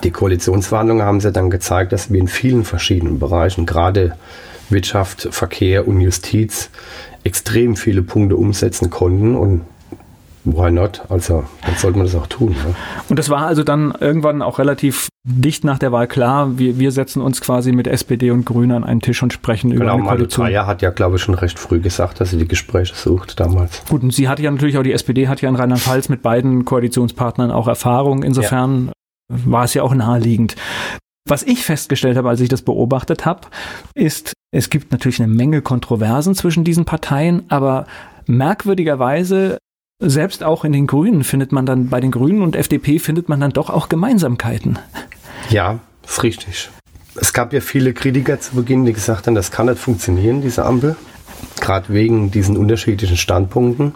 [0.02, 4.16] die Koalitionsverhandlungen haben sie dann gezeigt, dass wir in vielen verschiedenen Bereichen, gerade
[4.70, 6.70] Wirtschaft, Verkehr und Justiz,
[7.24, 9.34] extrem viele Punkte umsetzen konnten.
[9.34, 9.62] Und
[10.44, 11.02] why not?
[11.08, 12.50] Also, dann sollte man das auch tun.
[12.50, 12.74] Ne?
[13.08, 16.58] Und das war also dann irgendwann auch relativ dicht nach der Wahl klar.
[16.58, 19.82] Wir, wir setzen uns quasi mit SPD und Grünen an einen Tisch und sprechen genau,
[19.82, 20.46] über eine Koalition.
[20.46, 23.82] Genau, hat ja, glaube ich, schon recht früh gesagt, dass sie die Gespräche sucht damals.
[23.88, 26.64] Gut, und sie hatte ja natürlich auch, die SPD hat ja in Rheinland-Pfalz mit beiden
[26.64, 28.22] Koalitionspartnern auch Erfahrung.
[28.22, 28.92] Insofern ja.
[29.30, 30.56] War es ja auch naheliegend.
[31.28, 33.48] Was ich festgestellt habe, als ich das beobachtet habe,
[33.94, 37.86] ist, es gibt natürlich eine Menge Kontroversen zwischen diesen Parteien, aber
[38.26, 39.58] merkwürdigerweise
[40.02, 43.40] selbst auch in den Grünen findet man dann, bei den Grünen und FDP findet man
[43.40, 44.78] dann doch auch Gemeinsamkeiten.
[45.50, 46.70] Ja, ist richtig.
[47.14, 50.64] Es gab ja viele Kritiker zu Beginn, die gesagt haben, das kann nicht funktionieren, diese
[50.64, 50.96] Ampel.
[51.60, 53.94] Gerade wegen diesen unterschiedlichen Standpunkten.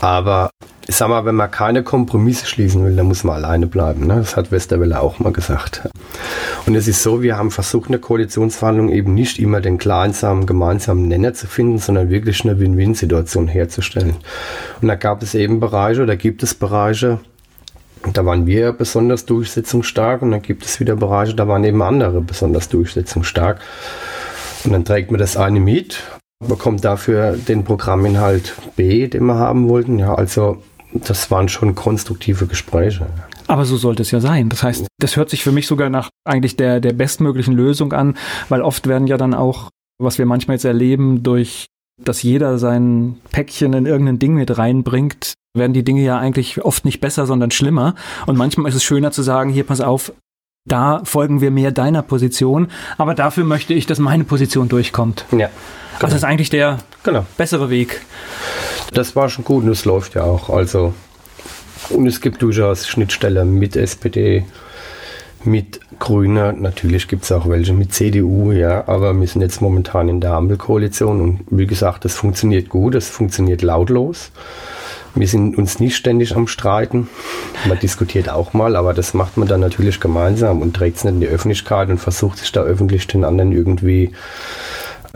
[0.00, 0.50] Aber
[0.88, 4.06] ich sag mal, wenn man keine Kompromisse schließen will, dann muss man alleine bleiben.
[4.06, 4.16] Ne?
[4.16, 5.88] Das hat Westerwelle auch mal gesagt.
[6.66, 10.46] Und es ist so, wir haben versucht, in der Koalitionsverhandlung eben nicht immer den kleinsamen,
[10.46, 14.14] gemeinsamen Nenner zu finden, sondern wirklich eine Win-Win-Situation herzustellen.
[14.80, 17.18] Und da gab es eben Bereiche oder gibt es Bereiche,
[18.12, 22.20] da waren wir besonders durchsetzungsstark und dann gibt es wieder Bereiche, da waren eben andere
[22.20, 23.60] besonders durchsetzungsstark.
[24.64, 26.02] Und dann trägt man das eine mit,
[26.46, 29.98] bekommt dafür den Programminhalt B, den wir haben wollten.
[29.98, 33.06] Ja, also das waren schon konstruktive Gespräche.
[33.48, 34.48] Aber so sollte es ja sein.
[34.48, 38.16] Das heißt, das hört sich für mich sogar nach eigentlich der, der bestmöglichen Lösung an,
[38.48, 41.66] weil oft werden ja dann auch, was wir manchmal jetzt erleben, durch
[42.02, 46.84] dass jeder sein Päckchen in irgendein Ding mit reinbringt, werden die Dinge ja eigentlich oft
[46.84, 47.94] nicht besser, sondern schlimmer.
[48.26, 50.12] Und manchmal ist es schöner zu sagen, hier pass auf,
[50.68, 52.68] da folgen wir mehr deiner Position,
[52.98, 55.24] aber dafür möchte ich, dass meine Position durchkommt.
[55.30, 55.36] Ja.
[55.38, 55.48] Genau.
[55.94, 57.24] Also das ist eigentlich der genau.
[57.38, 58.02] bessere Weg.
[58.92, 60.50] Das war schon gut und es läuft ja auch.
[60.50, 60.94] Also
[61.90, 64.44] und es gibt durchaus Schnittstellen mit SPD,
[65.44, 70.08] mit Grüne, natürlich gibt es auch welche mit CDU, ja, aber wir sind jetzt momentan
[70.08, 74.32] in der Ampelkoalition und wie gesagt, das funktioniert gut, das funktioniert lautlos.
[75.14, 77.08] Wir sind uns nicht ständig am Streiten.
[77.66, 81.14] Man diskutiert auch mal, aber das macht man dann natürlich gemeinsam und trägt es nicht
[81.14, 84.12] in die Öffentlichkeit und versucht sich da öffentlich den anderen irgendwie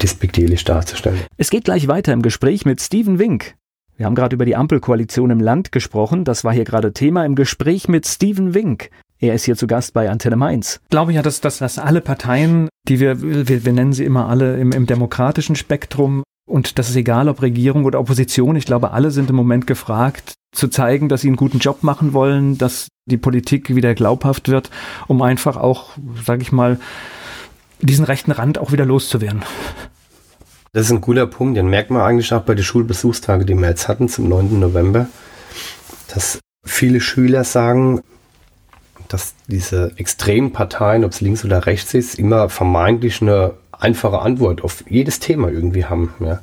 [0.01, 1.21] despektierlich darzustellen.
[1.37, 3.57] Es geht gleich weiter im Gespräch mit Steven Wink.
[4.01, 6.25] Wir haben gerade über die Ampelkoalition im Land gesprochen.
[6.25, 8.89] Das war hier gerade Thema im Gespräch mit Steven Wink.
[9.19, 10.81] Er ist hier zu Gast bei Antenne Mainz.
[10.85, 14.27] Ich glaube ja, dass, dass, dass alle Parteien, die wir, wir, wir nennen sie immer
[14.27, 18.93] alle im, im demokratischen Spektrum, und das ist egal, ob Regierung oder Opposition, ich glaube,
[18.93, 22.89] alle sind im Moment gefragt, zu zeigen, dass sie einen guten Job machen wollen, dass
[23.05, 24.71] die Politik wieder glaubhaft wird,
[25.09, 25.91] um einfach auch,
[26.25, 26.81] sage ich mal,
[27.83, 29.43] diesen rechten Rand auch wieder loszuwerden.
[30.73, 33.69] Das ist ein cooler Punkt, den merkt man eigentlich auch bei den Schulbesuchstagen, die wir
[33.69, 34.61] jetzt hatten zum 9.
[34.61, 35.09] November,
[36.15, 38.03] dass viele Schüler sagen,
[39.09, 44.63] dass diese extremen Parteien, ob es links oder rechts ist, immer vermeintlich eine einfache Antwort
[44.63, 46.15] auf jedes Thema irgendwie haben.
[46.21, 46.41] Ja.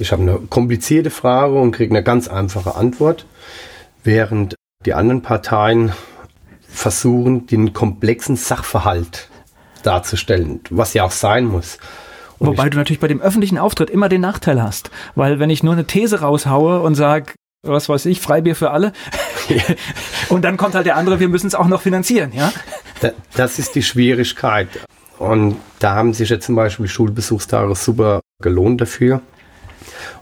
[0.00, 3.26] Ich habe eine komplizierte Frage und kriege eine ganz einfache Antwort,
[4.02, 5.92] während die anderen Parteien
[6.68, 9.28] versuchen, den komplexen Sachverhalt
[9.84, 11.78] darzustellen, was ja auch sein muss.
[12.38, 15.62] Und Wobei du natürlich bei dem öffentlichen Auftritt immer den Nachteil hast, weil wenn ich
[15.62, 18.92] nur eine These raushaue und sage, was weiß ich, Freibier für alle.
[20.28, 22.52] und dann kommt halt der andere, wir müssen es auch noch finanzieren, ja?
[23.34, 24.68] Das ist die Schwierigkeit.
[25.18, 29.20] Und da haben sich jetzt zum Beispiel Schulbesuchstage super gelohnt dafür,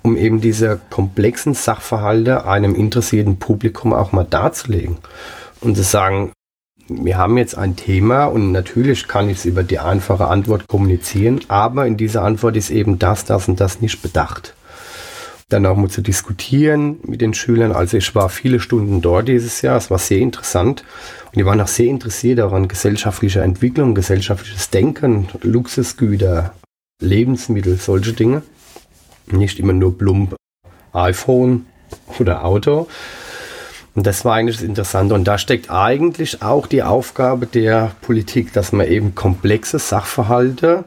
[0.03, 4.99] um eben diese komplexen Sachverhalte einem interessierten Publikum auch mal darzulegen.
[5.61, 6.33] Und zu sagen,
[6.89, 11.41] wir haben jetzt ein Thema und natürlich kann ich es über die einfache Antwort kommunizieren,
[11.49, 14.55] aber in dieser Antwort ist eben das, das und das nicht bedacht
[15.53, 17.73] dann auch mal zu diskutieren mit den Schülern.
[17.73, 20.85] Also ich war viele Stunden dort dieses Jahr, es war sehr interessant
[21.27, 26.55] und die waren auch sehr interessiert daran, gesellschaftliche Entwicklung, gesellschaftliches Denken, Luxusgüter,
[27.01, 28.43] Lebensmittel, solche Dinge.
[29.27, 30.35] Nicht immer nur plump
[30.93, 31.67] iPhone
[32.19, 32.89] oder Auto.
[33.95, 35.15] Und das war eigentlich das Interessante.
[35.15, 40.85] Und da steckt eigentlich auch die Aufgabe der Politik, dass man eben komplexe Sachverhalte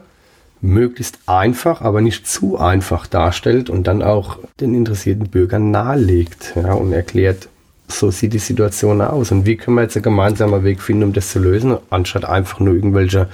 [0.60, 6.72] möglichst einfach, aber nicht zu einfach darstellt und dann auch den interessierten Bürgern nahelegt ja,
[6.72, 7.48] und erklärt,
[7.88, 11.12] so sieht die Situation aus und wie können wir jetzt einen gemeinsamen Weg finden, um
[11.12, 13.28] das zu lösen, anstatt einfach nur irgendwelche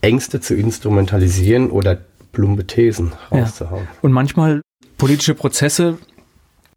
[0.00, 1.98] Ängste zu instrumentalisieren oder
[2.32, 3.84] plumpe Thesen rauszuhauen.
[3.84, 3.98] Ja.
[4.02, 4.62] Und manchmal
[4.98, 5.98] politische Prozesse,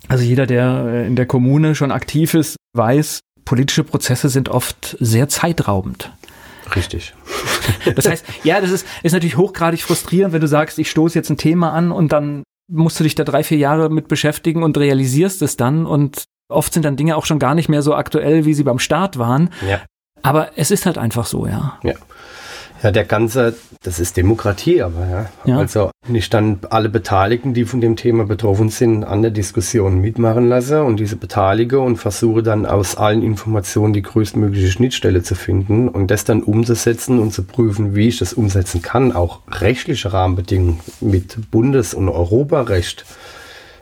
[0.10, 5.30] also jeder, der in der Kommune schon aktiv ist, weiß, politische Prozesse sind oft sehr
[5.30, 6.12] zeitraubend.
[6.76, 7.13] Richtig.
[7.95, 11.30] Das heißt, ja, das ist, ist natürlich hochgradig frustrierend, wenn du sagst, ich stoße jetzt
[11.30, 14.76] ein Thema an und dann musst du dich da drei, vier Jahre mit beschäftigen und
[14.78, 18.45] realisierst es dann und oft sind dann Dinge auch schon gar nicht mehr so aktuell,
[18.45, 19.52] wie sie beim Start waren.
[19.67, 19.82] Ja.
[20.24, 21.78] Aber es ist halt einfach so, ja.
[21.84, 21.93] Ja.
[22.82, 25.30] Ja, der ganze, das ist Demokratie, aber ja.
[25.46, 25.58] ja.
[25.58, 30.48] Also ich dann alle Beteiligten, die von dem Thema betroffen sind, an der Diskussion mitmachen
[30.48, 35.89] lasse und diese beteilige und versuche dann aus allen Informationen die größtmögliche Schnittstelle zu finden
[35.89, 40.80] und das dann umzusetzen und zu prüfen, wie ich das umsetzen kann, auch rechtliche Rahmenbedingungen
[41.02, 43.06] mit Bundes- und Europarecht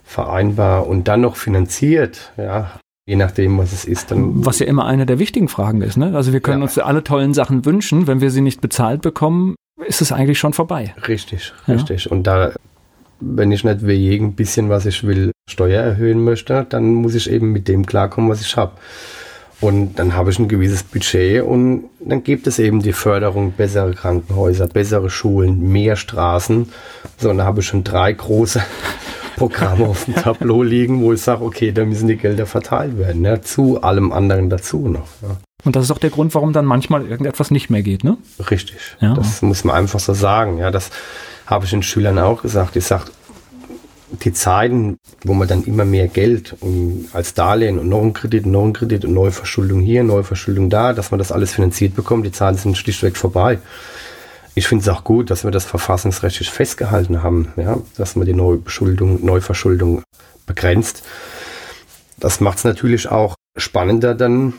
[0.04, 2.72] vereinbar und dann noch finanziert, ja,
[3.08, 4.12] Je nachdem, was es ist.
[4.12, 5.96] Dann was ja immer eine der wichtigen Fragen ist.
[5.96, 6.13] Ne?
[6.13, 6.65] Also wir können ja.
[6.65, 8.06] uns alle tollen Sachen wünschen.
[8.06, 9.56] Wenn wir sie nicht bezahlt bekommen,
[9.88, 10.93] ist es eigentlich schon vorbei.
[11.08, 11.76] Richtig, ja.
[11.76, 12.12] richtig.
[12.12, 12.52] Und da,
[13.22, 17.32] wenn ich nicht wie jedem bisschen, was ich will, Steuer erhöhen möchte, dann muss ich
[17.32, 18.74] eben mit dem klarkommen, was ich habe.
[19.62, 23.93] Und dann habe ich ein gewisses Budget und dann gibt es eben die Förderung bessere
[23.93, 26.70] Krankenhäuser, bessere Schulen, mehr Straßen.
[27.17, 28.62] So, und da habe ich schon drei große
[29.38, 33.23] Programme auf dem Tableau liegen, wo ich sage, okay, da müssen die Gelder verteilt werden,
[33.23, 35.08] ja, zu allem anderen dazu noch.
[35.21, 35.38] Ja.
[35.63, 38.17] Und das ist auch der Grund, warum dann manchmal irgendetwas nicht mehr geht, ne?
[38.52, 38.78] Richtig.
[39.00, 39.13] Ja.
[39.13, 40.58] Das muss man einfach so sagen.
[40.58, 40.89] Ja, das
[41.45, 42.76] habe ich den Schülern auch gesagt.
[42.76, 43.06] Ich sage,
[44.23, 46.56] die Zeiten, wo man dann immer mehr Geld
[47.12, 51.12] als Darlehen und noch ein Kredit, noch ein Kredit und Neuverschuldung hier, Neuverschuldung da, dass
[51.12, 53.60] man das alles finanziert bekommt, die Zeiten sind schlichtweg vorbei
[54.58, 58.34] ich finde es auch gut, dass wir das verfassungsrechtlich festgehalten haben, ja, dass man die
[58.34, 60.02] Neubeschuldung, Neuverschuldung
[60.48, 61.04] begrenzt.
[62.20, 64.54] Das macht es natürlich auch spannender dann,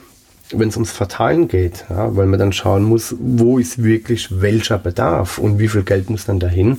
[0.52, 4.78] wenn es ums Verteilen geht, ja, weil man dann schauen muss, wo ist wirklich welcher
[4.78, 6.78] Bedarf und wie viel Geld muss dann dahin.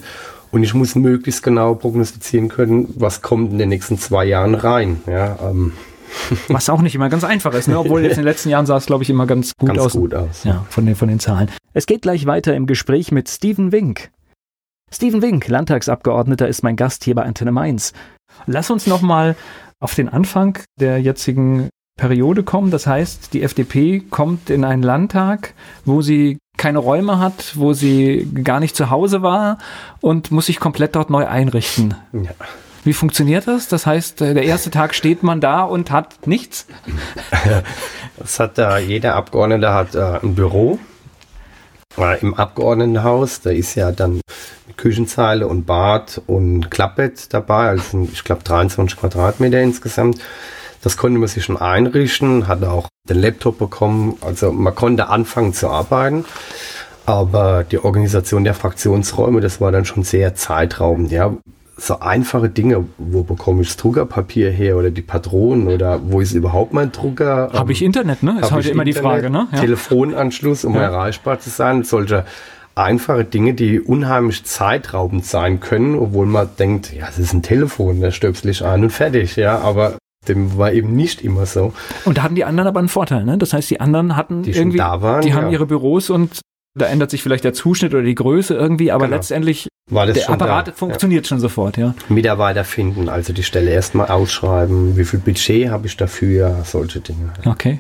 [0.51, 5.01] Und ich muss möglichst genau prognostizieren können, was kommt in den nächsten zwei Jahren rein.
[5.07, 5.73] Ja, ähm,
[6.47, 7.79] Was auch nicht immer ganz einfach ist, ne?
[7.79, 9.93] obwohl jetzt in den letzten Jahren sah es, glaube ich, immer ganz gut ganz aus.
[9.93, 10.43] gut aus.
[10.43, 11.49] Ja, von den, von den Zahlen.
[11.73, 14.11] Es geht gleich weiter im Gespräch mit Steven Wink.
[14.91, 17.93] Steven Wink, Landtagsabgeordneter, ist mein Gast hier bei Antenne Mainz.
[18.47, 19.35] Lass uns nochmal
[19.79, 21.69] auf den Anfang der jetzigen
[21.99, 22.71] Periode kommen.
[22.71, 25.53] Das heißt, die FDP kommt in einen Landtag,
[25.85, 29.59] wo sie keine Räume hat, wo sie gar nicht zu Hause war
[30.01, 31.93] und muss sich komplett dort neu einrichten.
[32.13, 32.31] Ja.
[32.83, 33.67] Wie funktioniert das?
[33.67, 36.65] Das heißt, äh, der erste Tag steht man da und hat nichts?
[38.17, 40.77] Das hat da, jeder Abgeordnete hat äh, ein Büro
[41.97, 43.39] äh, im Abgeordnetenhaus.
[43.39, 44.19] Da ist ja dann
[44.75, 47.69] Küchenzeile und Bad und Klappbett dabei.
[47.69, 50.19] Also ich glaube 23 Quadratmeter insgesamt.
[50.81, 54.17] Das konnte man sich schon einrichten, hatte auch den Laptop bekommen.
[54.21, 56.25] Also man konnte anfangen zu arbeiten.
[57.05, 61.11] Aber die Organisation der Fraktionsräume, das war dann schon sehr zeitraubend.
[61.11, 61.35] Ja,
[61.79, 66.33] so einfache Dinge, wo bekomme ich das Druckerpapier her oder die Patronen oder wo ist
[66.33, 67.49] überhaupt mein Drucker?
[67.53, 68.37] Habe ich Internet, ne?
[68.41, 69.47] Ist heute immer Internet, die Frage, ne?
[69.51, 69.59] Ja.
[69.59, 70.81] Telefonanschluss, um ja.
[70.81, 71.83] erreichbar zu sein.
[71.83, 72.25] Solche
[72.75, 78.01] einfache Dinge, die unheimlich zeitraubend sein können, obwohl man denkt, ja, es ist ein Telefon,
[78.01, 81.73] da stöpsel ich ein und fertig, ja, aber dem war eben nicht immer so.
[82.05, 83.37] Und da hatten die anderen aber einen Vorteil, ne?
[83.37, 86.41] Das heißt, die anderen hatten die irgendwie, waren, die haben ihre Büros und
[86.77, 89.17] da ändert sich vielleicht der Zuschnitt oder die Größe irgendwie, aber genau.
[89.17, 90.71] letztendlich war das der Apparat da.
[90.73, 91.29] funktioniert ja.
[91.29, 91.93] schon sofort, ja.
[92.09, 97.33] Mitarbeiter finden, also die Stelle erstmal ausschreiben, wie viel Budget habe ich dafür, solche Dinge.
[97.45, 97.79] Okay.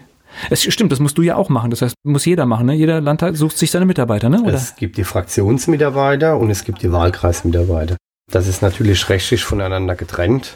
[0.49, 1.71] Es stimmt, das musst du ja auch machen.
[1.71, 2.67] Das heißt, muss jeder machen.
[2.67, 2.73] Ne?
[2.75, 4.41] Jeder Landtag sucht sich seine Mitarbeiter, ne?
[4.41, 4.53] Oder?
[4.53, 7.97] Es gibt die Fraktionsmitarbeiter und es gibt die Wahlkreismitarbeiter.
[8.31, 10.53] Das ist natürlich rechtlich voneinander getrennt.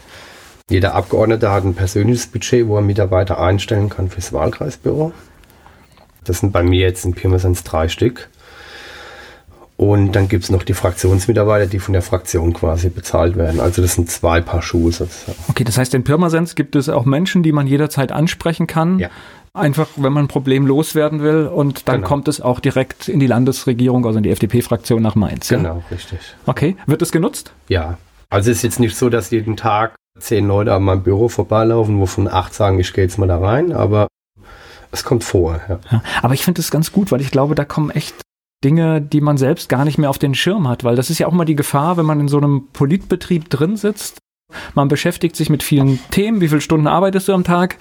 [0.70, 5.12] Jeder Abgeordnete hat ein persönliches Budget, wo er Mitarbeiter einstellen kann fürs Wahlkreisbüro.
[6.24, 8.30] Das sind bei mir jetzt in Pirmasens drei Stück.
[9.76, 13.60] Und dann gibt es noch die Fraktionsmitarbeiter, die von der Fraktion quasi bezahlt werden.
[13.60, 15.38] Also das sind zwei Paar Schuhe sozusagen.
[15.50, 19.00] Okay, das heißt, in Pirmasens gibt es auch Menschen, die man jederzeit ansprechen kann.
[19.00, 19.10] Ja.
[19.56, 22.08] Einfach, wenn man ein Problem loswerden will und dann genau.
[22.08, 25.50] kommt es auch direkt in die Landesregierung, also in die FDP-Fraktion nach Mainz.
[25.50, 25.58] Ja?
[25.58, 26.20] Genau, richtig.
[26.46, 27.54] Okay, wird es genutzt?
[27.68, 27.98] Ja.
[28.30, 32.00] Also es ist jetzt nicht so, dass jeden Tag zehn Leute an meinem Büro vorbeilaufen,
[32.00, 34.08] wovon acht sagen, ich gehe jetzt mal da rein, aber
[34.92, 35.60] es kommt vor.
[35.68, 35.80] Ja.
[35.92, 38.16] ja aber ich finde es ganz gut, weil ich glaube, da kommen echt
[38.64, 41.28] Dinge, die man selbst gar nicht mehr auf den Schirm hat, weil das ist ja
[41.28, 44.20] auch mal die Gefahr, wenn man in so einem Politbetrieb drin sitzt.
[44.76, 46.42] Man beschäftigt sich mit vielen Themen.
[46.42, 47.78] Wie viele Stunden arbeitest du am Tag?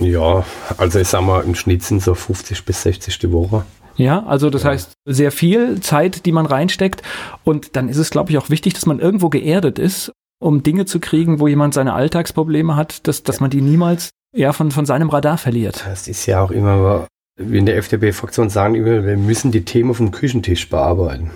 [0.00, 0.44] Ja,
[0.78, 3.64] also ich sag mal, im Schnitt sind so 50 bis 60 die Woche.
[3.96, 4.70] Ja, also das ja.
[4.70, 7.02] heißt sehr viel Zeit, die man reinsteckt.
[7.44, 10.86] Und dann ist es, glaube ich, auch wichtig, dass man irgendwo geerdet ist, um Dinge
[10.86, 13.42] zu kriegen, wo jemand seine Alltagsprobleme hat, dass, dass ja.
[13.42, 15.84] man die niemals ja, von, von seinem Radar verliert.
[15.86, 17.06] Das ist ja auch immer
[17.40, 21.30] wie in der FDP-Fraktion sagen immer, wir müssen die Themen vom Küchentisch bearbeiten.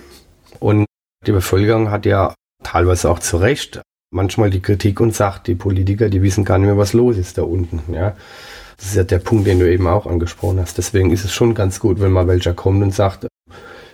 [0.59, 0.85] Und
[1.25, 6.09] die Bevölkerung hat ja teilweise auch zu Recht manchmal die Kritik und sagt, die Politiker,
[6.09, 7.81] die wissen gar nicht mehr, was los ist da unten.
[7.93, 8.15] Ja.
[8.77, 10.77] Das ist ja der Punkt, den du eben auch angesprochen hast.
[10.77, 13.27] Deswegen ist es schon ganz gut, wenn mal welcher kommt und sagt,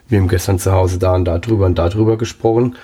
[0.08, 2.76] wir haben gestern zu Hause da und da drüber und da drüber gesprochen.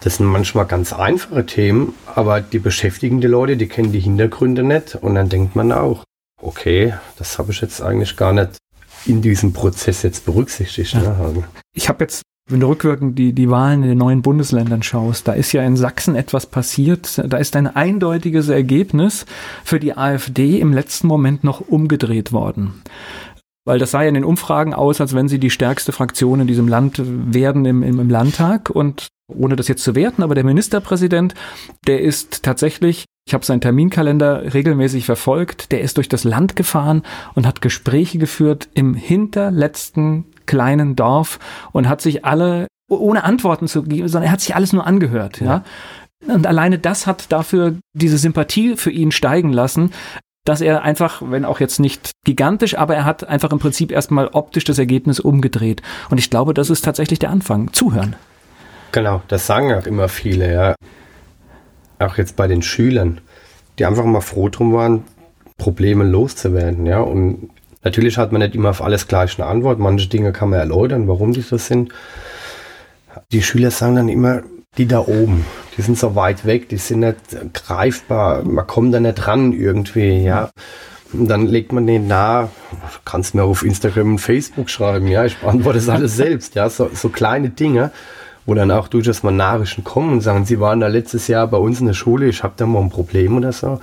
[0.00, 4.62] Das sind manchmal ganz einfache Themen, aber die beschäftigen die Leute, die kennen die Hintergründe
[4.62, 6.04] nicht und dann denkt man auch,
[6.42, 8.58] okay, das habe ich jetzt eigentlich gar nicht
[9.06, 10.94] in diesem Prozess jetzt berücksichtigt.
[10.94, 11.00] Ja.
[11.00, 11.44] Ne?
[11.72, 15.32] Ich habe jetzt, wenn du rückwirkend die, die Wahlen in den neuen Bundesländern schaust, da
[15.32, 17.22] ist ja in Sachsen etwas passiert.
[17.26, 19.26] Da ist ein eindeutiges Ergebnis
[19.64, 22.82] für die AfD im letzten Moment noch umgedreht worden.
[23.70, 26.48] Weil das sah ja in den Umfragen aus, als wenn sie die stärkste Fraktion in
[26.48, 28.68] diesem Land werden im, im, im Landtag.
[28.68, 31.34] Und ohne das jetzt zu werten, aber der Ministerpräsident,
[31.86, 35.70] der ist tatsächlich ich habe seinen Terminkalender regelmäßig verfolgt.
[35.70, 37.02] Der ist durch das Land gefahren
[37.36, 41.38] und hat Gespräche geführt im hinterletzten kleinen Dorf
[41.70, 45.40] und hat sich alle ohne Antworten zu geben, sondern er hat sich alles nur angehört,
[45.40, 45.62] ja.
[46.26, 46.34] ja.
[46.34, 49.92] Und alleine das hat dafür diese Sympathie für ihn steigen lassen,
[50.44, 54.28] dass er einfach, wenn auch jetzt nicht gigantisch, aber er hat einfach im Prinzip erstmal
[54.28, 55.82] optisch das Ergebnis umgedreht.
[56.10, 57.72] Und ich glaube, das ist tatsächlich der Anfang.
[57.72, 58.16] Zuhören.
[58.92, 60.74] Genau, das sagen auch immer viele, ja
[62.00, 63.20] auch jetzt bei den Schülern,
[63.78, 65.04] die einfach mal froh drum waren,
[65.58, 67.00] Probleme loszuwerden, ja.
[67.00, 67.50] Und
[67.84, 69.78] natürlich hat man nicht immer auf alles gleich eine Antwort.
[69.78, 71.92] Manche Dinge kann man erläutern, warum die so sind.
[73.32, 74.42] Die Schüler sagen dann immer,
[74.78, 75.44] die da oben,
[75.80, 77.16] die sind so weit weg, die sind nicht
[77.54, 80.50] greifbar, man kommt da nicht ran irgendwie, ja.
[81.14, 82.50] Und dann legt man den nahe,
[83.06, 86.90] kannst mir auf Instagram und Facebook schreiben, ja, ich beantworte das alles selbst, ja, so,
[86.92, 87.92] so kleine Dinge
[88.46, 91.58] wo dann auch durchaus mal Nachrichten kommen und sagen, sie waren da letztes Jahr bei
[91.58, 93.78] uns in der Schule, ich habe da mal ein Problem oder so.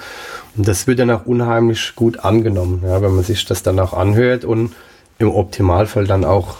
[0.57, 3.93] Und das wird dann auch unheimlich gut angenommen, ja, wenn man sich das dann auch
[3.93, 4.73] anhört und
[5.19, 6.57] im Optimalfall dann auch,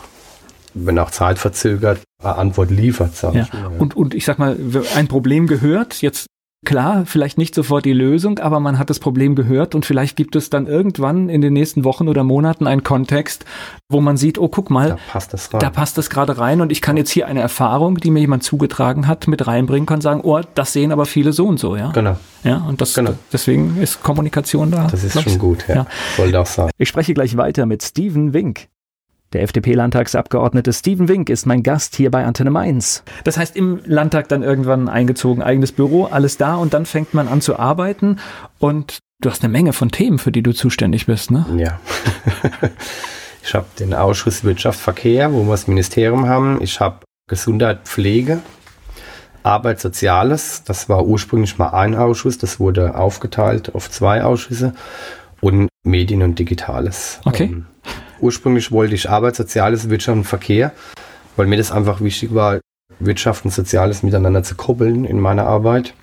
[0.86, 3.16] wenn auch zeitverzögert, eine Antwort liefert.
[3.16, 3.44] Sag ja.
[3.44, 3.68] ich mal, ja.
[3.80, 4.58] Und, und ich sag mal,
[4.96, 6.28] ein Problem gehört, jetzt
[6.66, 10.36] klar, vielleicht nicht sofort die Lösung, aber man hat das Problem gehört und vielleicht gibt
[10.36, 13.46] es dann irgendwann in den nächsten Wochen oder Monaten einen Kontext,
[13.90, 15.60] wo man sieht, oh, guck mal, Da passt das rein.
[15.60, 18.44] da passt das gerade rein und ich kann jetzt hier eine Erfahrung, die mir jemand
[18.44, 21.92] zugetragen hat, mit reinbringen, kann sagen, oh, das sehen aber viele so und so, ja.
[21.92, 23.14] Genau, Ja, und das, Genau.
[23.32, 24.88] deswegen ist Kommunikation da.
[24.92, 25.66] das ist schon gut.
[25.70, 25.76] Ja.
[25.76, 25.86] Ja.
[26.18, 26.70] Sollte auch sein.
[26.78, 28.68] Ich spreche gleich weiter mit Steven Wink.
[29.34, 33.04] Der FDP-Landtagsabgeordnete Steven Wink ist mein Gast hier bei Antenne Mainz.
[33.26, 37.28] Das heißt, im Landtag dann irgendwann eingezogen, eigenes Büro, alles da und dann fängt man
[37.28, 38.20] an zu arbeiten
[38.60, 41.46] und du hast eine Menge von Themen, für die du zuständig bist, ne?
[41.58, 41.80] Ja.
[43.44, 46.62] ich habe den Ausschuss Wirtschaft, Verkehr, wo wir das Ministerium haben.
[46.62, 48.40] Ich habe Gesundheit, Pflege,
[49.44, 50.64] Arbeit, Soziales.
[50.64, 52.38] Das war ursprünglich mal ein Ausschuss.
[52.38, 54.74] Das wurde aufgeteilt auf zwei Ausschüsse.
[55.42, 57.20] Und Medien und Digitales.
[57.26, 57.46] Okay.
[57.46, 57.66] Ähm,
[58.20, 60.72] ursprünglich wollte ich Arbeit, Soziales, Wirtschaft und Verkehr,
[61.36, 62.60] weil mir das einfach wichtig war,
[63.00, 65.94] Wirtschaft und Soziales miteinander zu koppeln in meiner Arbeit.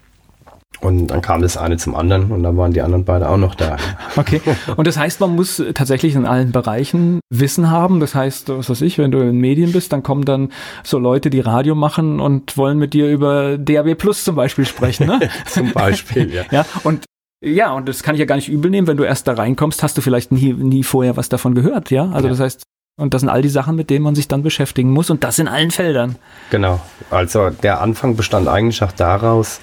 [0.81, 3.55] Und dann kam das eine zum anderen und dann waren die anderen beide auch noch
[3.55, 3.77] da.
[4.17, 4.41] Okay.
[4.77, 8.01] Und das heißt, man muss tatsächlich in allen Bereichen Wissen haben.
[8.01, 10.51] Das heißt, was weiß ich, wenn du in Medien bist, dann kommen dann
[10.83, 15.07] so Leute, die Radio machen und wollen mit dir über DAB Plus zum Beispiel sprechen,
[15.07, 15.21] ne?
[15.47, 16.43] Zum Beispiel, ja.
[16.51, 17.05] Ja, und
[17.45, 19.83] ja, und das kann ich ja gar nicht übel nehmen, wenn du erst da reinkommst,
[19.83, 22.11] hast du vielleicht nie, nie vorher was davon gehört, ja?
[22.11, 22.31] Also Ja.
[22.31, 22.63] das heißt,
[22.97, 25.39] und das sind all die Sachen, mit denen man sich dann beschäftigen muss und das
[25.39, 26.17] in allen Feldern.
[26.51, 26.81] Genau.
[27.11, 29.61] Also der Anfang bestand eigentlich auch daraus,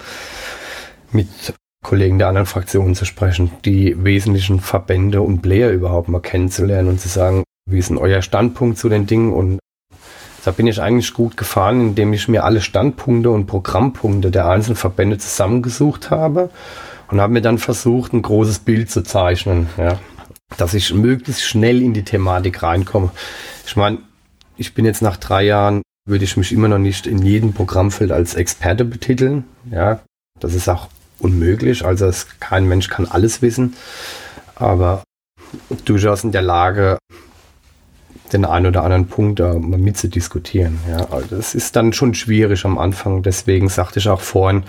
[1.11, 1.27] mit
[1.83, 7.01] Kollegen der anderen Fraktionen zu sprechen, die wesentlichen Verbände und Player überhaupt mal kennenzulernen und
[7.01, 9.33] zu sagen, wie ist denn euer Standpunkt zu den Dingen?
[9.33, 9.59] Und
[10.43, 14.75] da bin ich eigentlich gut gefahren, indem ich mir alle Standpunkte und Programmpunkte der einzelnen
[14.75, 16.49] Verbände zusammengesucht habe
[17.11, 19.99] und habe mir dann versucht, ein großes Bild zu zeichnen, ja,
[20.57, 23.11] dass ich möglichst schnell in die Thematik reinkomme.
[23.65, 23.99] Ich meine,
[24.57, 28.11] ich bin jetzt nach drei Jahren, würde ich mich immer noch nicht in jedem Programmfeld
[28.11, 29.43] als Experte betiteln.
[29.69, 29.99] Ja,
[30.39, 30.87] das ist auch
[31.19, 31.85] unmöglich.
[31.85, 33.75] Also es, kein Mensch kann alles wissen,
[34.55, 35.03] aber
[35.85, 36.97] durchaus in der Lage,
[38.33, 40.79] den einen oder anderen Punkt da mal mitzudiskutieren.
[40.89, 43.23] Ja, also das ist dann schon schwierig am Anfang.
[43.23, 44.63] Deswegen sagte ich auch vorhin,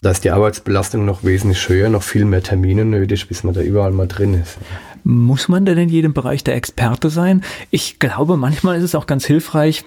[0.00, 3.60] da ist die Arbeitsbelastung noch wesentlich höher, noch viel mehr Termine nötig, bis man da
[3.60, 4.58] überall mal drin ist.
[5.04, 7.42] Muss man denn in jedem Bereich der Experte sein?
[7.70, 9.84] Ich glaube, manchmal ist es auch ganz hilfreich,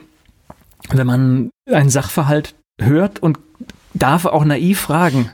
[0.89, 3.39] wenn man einen Sachverhalt hört und
[3.93, 5.29] darf auch naiv fragen.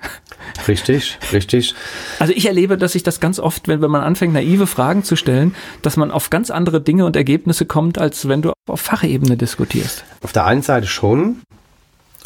[0.68, 1.76] Richtig, richtig.
[2.20, 5.16] Also ich erlebe, dass sich das ganz oft, wenn, wenn man anfängt, naive Fragen zu
[5.16, 9.38] stellen, dass man auf ganz andere Dinge und Ergebnisse kommt, als wenn du auf Fachebene
[9.38, 10.04] diskutierst.
[10.22, 11.42] Auf der einen Seite schon.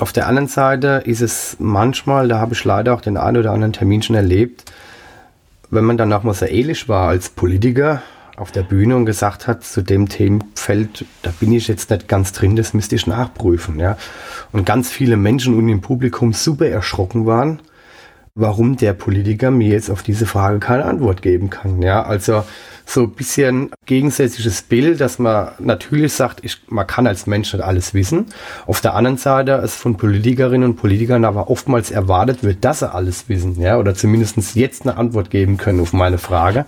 [0.01, 3.51] Auf der anderen Seite ist es manchmal, da habe ich leider auch den einen oder
[3.51, 4.63] anderen Termin schon erlebt,
[5.69, 8.01] wenn man dann auch mal so ehrlich war als Politiker
[8.35, 12.31] auf der Bühne und gesagt hat, zu dem Themenfeld, da bin ich jetzt nicht ganz
[12.31, 13.77] drin, das müsste ich nachprüfen.
[13.77, 13.95] Ja.
[14.51, 17.59] Und ganz viele Menschen und im Publikum super erschrocken waren,
[18.33, 21.79] warum der Politiker mir jetzt auf diese Frage keine Antwort geben kann.
[21.83, 22.43] Ja, also
[22.93, 27.63] so ein bisschen gegensätzliches Bild, dass man natürlich sagt, ich, man kann als Mensch nicht
[27.63, 28.25] alles wissen.
[28.67, 32.91] Auf der anderen Seite es von Politikerinnen und Politikern aber oftmals erwartet wird, dass sie
[32.91, 36.65] alles wissen, ja, oder zumindest jetzt eine Antwort geben können auf meine Frage.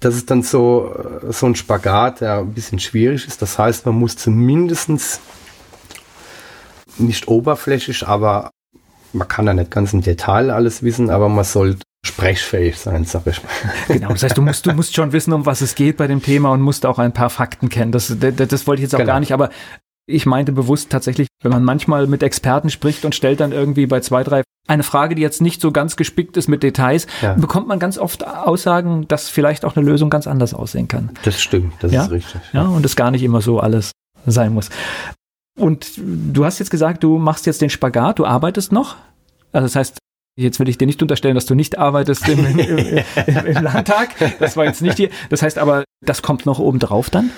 [0.00, 3.42] Das ist dann so, äh, so ein Spagat, der ein bisschen schwierig ist.
[3.42, 5.20] Das heißt, man muss zumindestens
[6.96, 8.50] nicht oberflächlich, aber
[9.12, 13.26] man kann da nicht ganz im Detail alles wissen, aber man sollte sprechfähig sein, sag
[13.26, 13.50] ich mal.
[13.88, 16.22] Genau, das heißt, du musst, du musst schon wissen, um was es geht bei dem
[16.22, 17.92] Thema und musst auch ein paar Fakten kennen.
[17.92, 19.12] Das, das, das wollte ich jetzt auch Genau.
[19.12, 19.50] gar nicht, aber
[20.06, 24.00] ich meinte bewusst tatsächlich, wenn man manchmal mit Experten spricht und stellt dann irgendwie bei
[24.00, 27.34] zwei, drei eine Frage, die jetzt nicht so ganz gespickt ist mit Details, Ja.
[27.34, 31.10] bekommt man ganz oft Aussagen, dass vielleicht auch eine Lösung ganz anders aussehen kann.
[31.24, 32.04] Das stimmt, das Ja?
[32.04, 32.40] ist richtig.
[32.52, 33.92] Ja, und es gar nicht immer so alles
[34.26, 34.70] sein muss.
[35.58, 38.96] Und du hast jetzt gesagt, du machst jetzt den Spagat, du arbeitest noch.
[39.52, 39.98] Also das heißt,
[40.36, 44.10] jetzt will ich dir nicht unterstellen, dass du nicht arbeitest im, im, im, im Landtag.
[44.38, 45.10] Das war jetzt nicht hier.
[45.30, 47.30] Das heißt aber, das kommt noch oben drauf dann?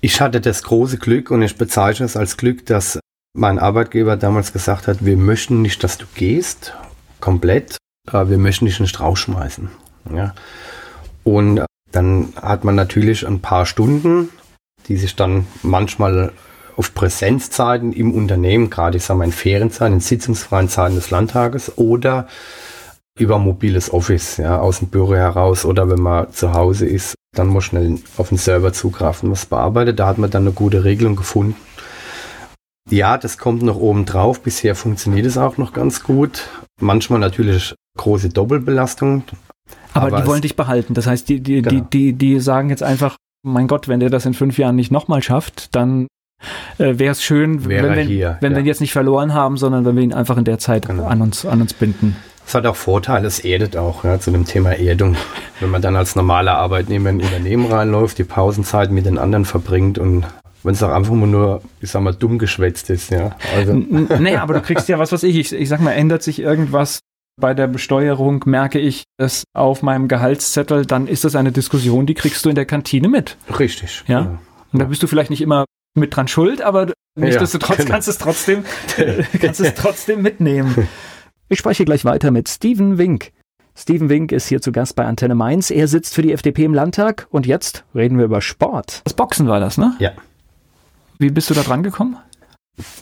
[0.00, 3.00] Ich hatte das große Glück und ich bezeichne es als Glück, dass
[3.36, 6.74] mein Arbeitgeber damals gesagt hat, wir möchten nicht, dass du gehst,
[7.20, 9.70] komplett, aber wir möchten dich nicht rausschmeißen.
[10.14, 10.34] Ja.
[11.24, 14.28] Und dann hat man natürlich ein paar Stunden,
[14.88, 16.32] die sich dann manchmal
[16.76, 21.76] auf Präsenzzeiten im Unternehmen, gerade ich sage mal in Ferienzeiten, in sitzungsfreien Zeiten des Landtages
[21.78, 22.26] oder
[23.18, 27.46] über mobiles Office, ja, aus dem Büro heraus oder wenn man zu Hause ist, dann
[27.46, 29.98] muss schnell auf den Server zugreifen, was bearbeitet.
[29.98, 31.56] Da hat man dann eine gute Regelung gefunden.
[32.90, 34.42] Ja, das kommt noch oben drauf.
[34.42, 36.48] Bisher funktioniert es auch noch ganz gut.
[36.80, 39.24] Manchmal natürlich große Doppelbelastung.
[39.94, 40.94] Aber, Aber die wollen dich behalten.
[40.94, 41.70] Das heißt, die, die, Genau.
[41.70, 44.90] die, die, die sagen jetzt einfach, mein Gott, wenn der das in fünf Jahren nicht
[44.90, 46.08] nochmal schafft, dann
[46.78, 48.56] äh, wäre es schön, Wäre wenn, wir, hier, wenn ja.
[48.56, 51.04] wir ihn jetzt nicht verloren haben, sondern wenn wir ihn einfach in der Zeit Genau.
[51.04, 52.16] an, uns, an uns binden.
[52.46, 55.16] Es hat auch Vorteile, es erdet auch, ja, zu dem Thema Erdung.
[55.60, 59.46] Wenn man dann als normaler Arbeitnehmer in ein Unternehmen reinläuft, die Pausenzeit mit den anderen
[59.46, 60.24] verbringt und
[60.62, 63.36] wenn es auch einfach nur, ich sag mal, dumm geschwätzt ist, ja.
[63.54, 63.74] Also.
[63.74, 67.00] Nee, aber du kriegst ja was, was ich, ich, ich sag mal, ändert sich irgendwas
[67.40, 72.14] bei der Besteuerung, merke ich es auf meinem Gehaltszettel, dann ist das eine Diskussion, die
[72.14, 73.36] kriegst du in der Kantine mit.
[73.58, 74.04] Richtig.
[74.06, 74.20] Ja.
[74.20, 74.38] ja.
[74.72, 75.64] Und da bist du vielleicht nicht immer
[75.94, 77.92] mit dran schuld, aber nichtsdestotrotz ja, genau.
[77.92, 78.64] kannst du es trotzdem,
[79.40, 80.88] kannst es trotzdem mitnehmen.
[81.48, 83.32] Ich spreche gleich weiter mit Steven Wink.
[83.76, 85.70] Steven Wink ist hier zu Gast bei Antenne Mainz.
[85.70, 89.02] Er sitzt für die FDP im Landtag und jetzt reden wir über Sport.
[89.04, 89.94] Das Boxen war das, ne?
[89.98, 90.12] Ja.
[91.18, 92.16] Wie bist du da dran gekommen?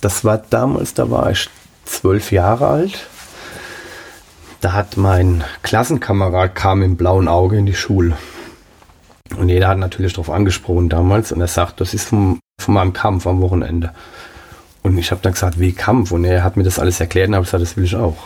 [0.00, 1.48] Das war damals, da war ich
[1.84, 3.06] zwölf Jahre alt.
[4.60, 8.16] Da hat mein Klassenkamerad kam im blauen Auge in die Schule.
[9.36, 12.92] Und jeder hat natürlich darauf angesprochen damals und er sagt, das ist vom, von meinem
[12.92, 13.92] Kampf am Wochenende.
[14.82, 16.10] Und ich habe dann gesagt, wie Kampf?
[16.10, 18.16] Und er hat mir das alles erklärt und habe gesagt, das will ich auch.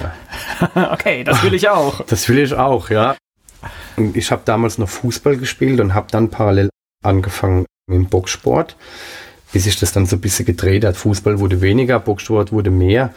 [0.00, 0.92] Ja.
[0.92, 2.00] okay, das will ich auch.
[2.06, 3.16] Das will ich auch, ja.
[3.96, 6.70] Und ich habe damals noch Fußball gespielt und habe dann parallel
[7.04, 8.76] angefangen mit dem Boxsport
[9.52, 10.96] bis sich das dann so ein bisschen gedreht hat.
[10.96, 13.12] Fußball wurde weniger, Boxsport wurde mehr.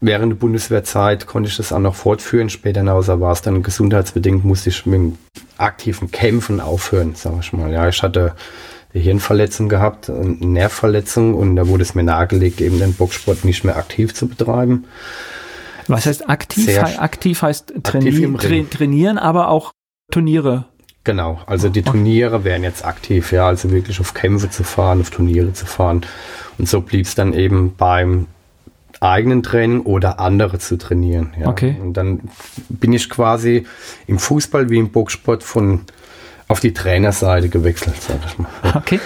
[0.00, 2.50] Während der Bundeswehrzeit konnte ich das auch noch fortführen.
[2.50, 5.18] Später hinaus war es dann gesundheitsbedingt, musste ich mit dem
[5.56, 7.72] aktiven Kämpfen aufhören, sag ich mal.
[7.72, 8.36] Ja, ich hatte
[8.94, 13.64] eine Hirnverletzung gehabt, eine Nervverletzung und da wurde es mir nahegelegt, eben den Boxsport nicht
[13.64, 14.84] mehr aktiv zu betreiben.
[15.86, 16.66] Was heißt aktiv?
[16.66, 19.72] Sehr aktiv heißt traini tra trainieren, aber auch
[20.10, 20.66] Turniere
[21.08, 25.08] Genau, also die Turniere wären jetzt aktiv, ja, also wirklich auf Kämpfe zu fahren, auf
[25.08, 26.02] Turniere zu fahren.
[26.58, 28.26] Und so blieb es dann eben beim
[29.00, 31.32] eigenen Training oder andere zu trainieren.
[31.40, 31.48] Ja.
[31.48, 31.78] Okay.
[31.80, 32.28] Und dann
[32.68, 33.64] bin ich quasi
[34.06, 35.86] im Fußball wie im Boxsport von
[36.48, 38.50] auf die Trainerseite gewechselt, sag ich mal.
[38.74, 39.00] Okay.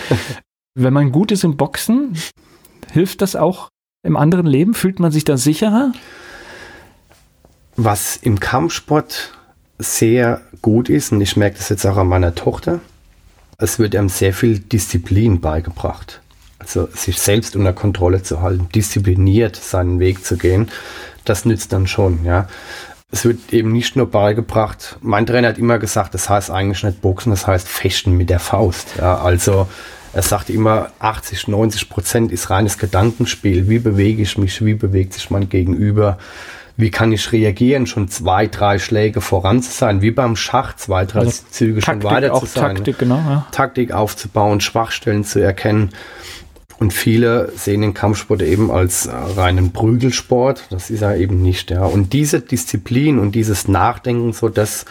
[0.75, 2.17] Wenn man gut ist im Boxen,
[2.91, 3.69] hilft das auch
[4.05, 4.75] im anderen Leben?
[4.75, 5.93] Fühlt man sich da sicherer?
[7.77, 9.33] Was im Kampfsport
[9.79, 12.81] sehr gut ist, und ich merke das jetzt auch an meiner Tochter,
[13.59, 16.21] es wird einem sehr viel Disziplin beigebracht.
[16.59, 20.69] Also sich selbst unter Kontrolle zu halten, diszipliniert seinen Weg zu gehen,
[21.25, 22.49] das nützt dann schon, ja.
[23.13, 27.03] Es wird eben nicht nur beigebracht, mein Trainer hat immer gesagt, das heißt eigentlich nicht
[27.03, 28.95] Boxen, das heißt Fechten mit der Faust.
[28.99, 29.19] Ja.
[29.19, 29.69] Also
[30.13, 33.69] er sagt immer, 80, 90 Prozent ist reines Gedankenspiel.
[33.69, 34.65] Wie bewege ich mich?
[34.65, 36.19] Wie bewegt sich mein Gegenüber?
[36.77, 41.05] wie kann ich reagieren, schon zwei, drei Schläge voran zu sein, wie beim Schach, zwei,
[41.05, 42.77] drei also Züge Taktik, schon weiter zu sein.
[42.77, 43.47] Taktik, genau, ja.
[43.53, 45.91] Taktik aufzubauen, Schwachstellen zu erkennen.
[46.83, 50.67] Und viele sehen den Kampfsport eben als äh, reinen Prügelsport.
[50.71, 51.71] Das ist er eben nicht.
[51.71, 51.85] Ja.
[51.85, 54.85] Und diese Disziplin und dieses Nachdenken, so das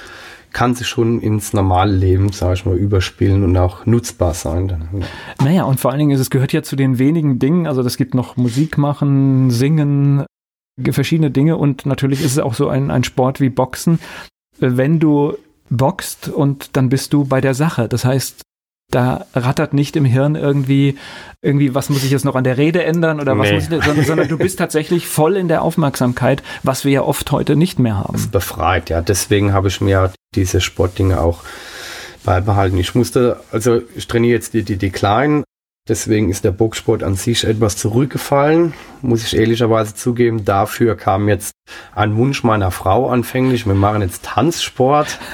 [0.53, 4.87] kann sich schon ins normale Leben, sage ich mal, überspielen und auch nutzbar sein.
[4.93, 5.43] Ja.
[5.43, 8.13] Naja, und vor allen Dingen, es gehört ja zu den wenigen Dingen, also das gibt
[8.15, 10.23] noch Musik machen, singen,
[10.91, 13.99] verschiedene Dinge und natürlich ist es auch so ein, ein Sport wie Boxen.
[14.59, 15.33] Wenn du
[15.69, 17.89] boxt und dann bist du bei der Sache.
[17.89, 18.43] Das heißt,
[18.91, 20.97] da rattert nicht im Hirn irgendwie,
[21.41, 23.55] irgendwie, was muss ich jetzt noch an der Rede ändern oder was nee.
[23.55, 27.31] muss ich, sondern, sondern du bist tatsächlich voll in der Aufmerksamkeit, was wir ja oft
[27.31, 28.13] heute nicht mehr haben.
[28.13, 29.01] Das befreit, ja.
[29.01, 31.43] Deswegen habe ich mir diese Sportdinge auch
[32.23, 32.77] beibehalten.
[32.77, 35.43] Ich musste, also ich trainiere jetzt die, die, die Kleinen,
[35.87, 40.45] Deswegen ist der Boxsport an sich etwas zurückgefallen, muss ich ehrlicherweise zugeben.
[40.45, 41.53] Dafür kam jetzt
[41.95, 43.65] ein Wunsch meiner Frau anfänglich.
[43.65, 45.19] Wir machen jetzt Tanzsport.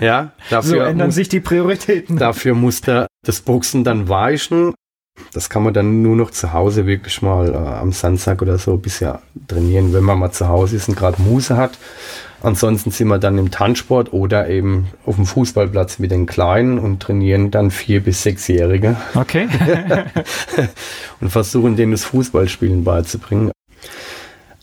[0.00, 2.18] Ja, dafür so ändern muss, sich die Prioritäten.
[2.18, 4.74] Dafür musste das Boxen dann weichen.
[5.32, 8.76] Das kann man dann nur noch zu Hause wirklich mal äh, am Samstag oder so
[8.76, 9.14] bisschen
[9.48, 11.78] trainieren, wenn man mal zu Hause ist und gerade Muse hat.
[12.42, 17.00] Ansonsten sind wir dann im Tanzsport oder eben auf dem Fußballplatz mit den Kleinen und
[17.00, 18.96] trainieren dann vier- bis sechsjährige.
[19.14, 19.48] Okay.
[21.20, 23.52] und versuchen denen das Fußballspielen beizubringen.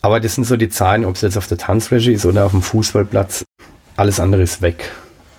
[0.02, 2.52] Aber das sind so die Zahlen, ob es jetzt auf der Tanzfläche ist oder auf
[2.52, 3.44] dem Fußballplatz.
[3.96, 4.90] Alles andere ist weg.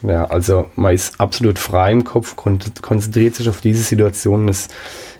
[0.01, 4.49] Ja, also man ist absolut frei im Kopf, konzentriert sich auf diese Situation.
[4.49, 4.67] Es,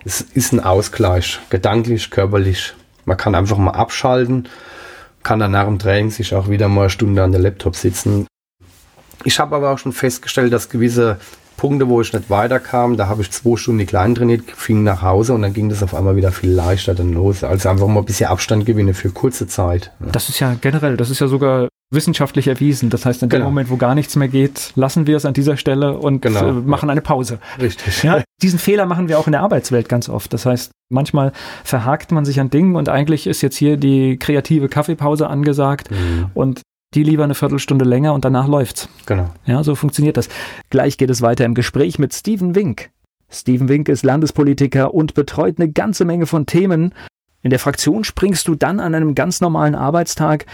[0.03, 2.73] es ist ein Ausgleich, gedanklich, körperlich.
[3.05, 4.47] Man kann einfach mal abschalten
[5.23, 8.27] kann dann nach dem Training sich auch wieder mal eine Stunde an der Laptop sitzen.
[9.23, 11.17] Ich habe aber auch schon festgestellt, dass gewisse
[11.57, 15.03] Punkte, wo ich nicht weiterkam, da habe ich zwei Stunden die Kleinen trainiert, fing nach
[15.03, 17.43] Hause und dann ging das auf einmal wieder viel leichter dann los.
[17.43, 19.91] Also einfach mal ein bisschen Abstand gewinnen für kurze Zeit.
[19.99, 22.89] Das ist ja generell, das ist ja sogar wissenschaftlich erwiesen.
[22.89, 23.45] Das heißt, in dem genau.
[23.45, 26.47] Moment, wo gar nichts mehr geht, lassen wir es an dieser Stelle und genau.
[26.47, 27.39] äh, machen eine Pause.
[27.59, 28.03] Richtig.
[28.03, 30.31] Ja, diesen Fehler machen wir auch in der Arbeitswelt ganz oft.
[30.33, 31.33] Das heißt, manchmal
[31.63, 36.27] verhakt man sich an Dingen und eigentlich ist jetzt hier die kreative Kaffeepause angesagt mhm.
[36.33, 36.61] und
[36.93, 38.89] die lieber eine Viertelstunde länger und danach läuft's.
[39.05, 39.29] Genau.
[39.45, 40.29] Ja, so funktioniert das.
[40.69, 42.89] Gleich geht es weiter im Gespräch mit Steven Wink.
[43.29, 46.93] Steven Wink ist Landespolitiker und betreut eine ganze Menge von Themen.
[47.41, 50.45] In der Fraktion springst du dann an einem ganz normalen Arbeitstag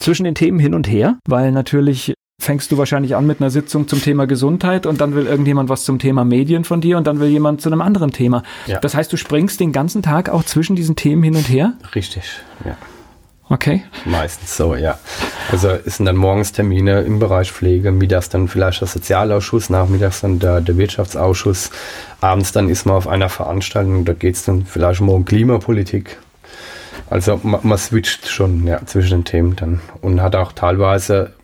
[0.00, 3.86] zwischen den Themen hin und her, weil natürlich fängst du wahrscheinlich an mit einer Sitzung
[3.86, 7.20] zum Thema Gesundheit und dann will irgendjemand was zum Thema Medien von dir und dann
[7.20, 8.42] will jemand zu einem anderen Thema.
[8.66, 8.80] Ja.
[8.80, 11.74] Das heißt, du springst den ganzen Tag auch zwischen diesen Themen hin und her?
[11.94, 12.24] Richtig,
[12.64, 12.76] ja.
[13.50, 13.82] Okay.
[14.04, 14.98] Meistens so, ja.
[15.50, 20.20] Also es sind dann morgens Termine im Bereich Pflege, mittags dann vielleicht der Sozialausschuss, nachmittags
[20.20, 21.70] dann der, der Wirtschaftsausschuss,
[22.20, 26.18] abends dann ist man auf einer Veranstaltung, da geht es dann vielleicht mal um Klimapolitik.
[27.10, 31.34] Also man, man switcht schon ja, zwischen den Themen dann und hat auch teilweise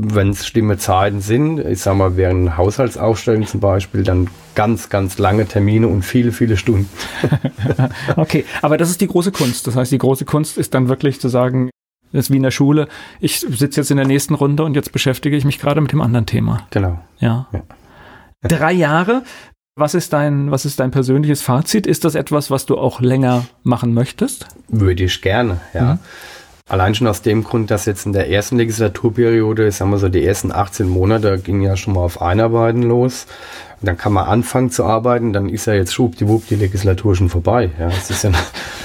[0.00, 5.18] wenn es schlimme Zeiten sind, ich sag mal, während Haushaltsaufstellungen zum Beispiel, dann ganz, ganz
[5.18, 6.88] lange Termine und viele, viele Stunden.
[8.16, 9.66] okay, aber das ist die große Kunst.
[9.66, 11.70] Das heißt, die große Kunst ist dann wirklich zu sagen,
[12.12, 12.86] das ist wie in der Schule,
[13.18, 16.00] ich sitze jetzt in der nächsten Runde und jetzt beschäftige ich mich gerade mit dem
[16.00, 16.68] anderen Thema.
[16.70, 17.00] Genau.
[17.18, 17.48] Ja.
[17.52, 17.62] ja.
[18.42, 19.24] Drei Jahre.
[19.78, 21.86] Was ist dein, was ist dein persönliches Fazit?
[21.86, 24.46] Ist das etwas, was du auch länger machen möchtest?
[24.66, 25.94] Würde ich gerne, ja.
[25.94, 25.98] Mhm.
[26.66, 30.24] Allein schon aus dem Grund, dass jetzt in der ersten Legislaturperiode, sagen wir so, die
[30.24, 33.26] ersten 18 Monate ging ja schon mal auf Einarbeiten los.
[33.80, 37.28] Und dann kann man anfangen zu arbeiten, dann ist ja jetzt schwuppdiwupp die Legislatur schon
[37.28, 37.70] vorbei.
[37.78, 38.32] Ja, das ist ja,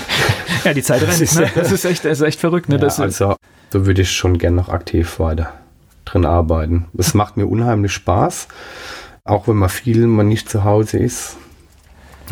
[0.63, 1.49] ja die Zeit rennt, das, ne?
[1.55, 2.69] das ist echt, das ist echt verrückt.
[2.69, 2.77] Ne?
[2.77, 3.35] Ja, also,
[3.71, 5.53] da würde ich schon gern noch aktiv weiter
[6.05, 6.85] drin arbeiten.
[6.95, 8.47] Es macht mir unheimlich Spaß,
[9.25, 11.37] auch wenn man viel man nicht zu Hause ist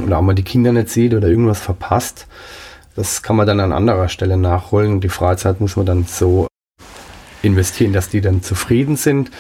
[0.03, 2.27] oder auch mal die Kinder nicht sieht oder irgendwas verpasst
[2.95, 4.99] das kann man dann an anderer Stelle nachholen.
[4.99, 6.47] Die Freizeit muss man dann so
[7.41, 9.31] investieren, dass die dann zufrieden sind.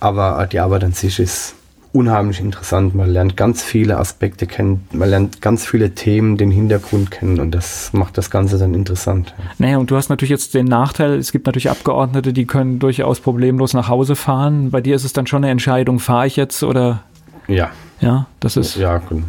[0.00, 1.54] Aber die Arbeit an sich ist
[1.92, 2.94] unheimlich interessant.
[2.94, 7.50] Man lernt ganz viele Aspekte kennen, man lernt ganz viele Themen, den Hintergrund kennen und
[7.52, 9.34] das macht das Ganze dann interessant.
[9.58, 13.20] Naja, und du hast natürlich jetzt den Nachteil, es gibt natürlich Abgeordnete, die können durchaus
[13.20, 14.70] problemlos nach Hause fahren.
[14.70, 17.02] Bei dir ist es dann schon eine Entscheidung, fahre ich jetzt oder?
[17.46, 17.70] Ja.
[18.00, 18.76] Ja, das ist.
[18.76, 19.22] Ja, genau.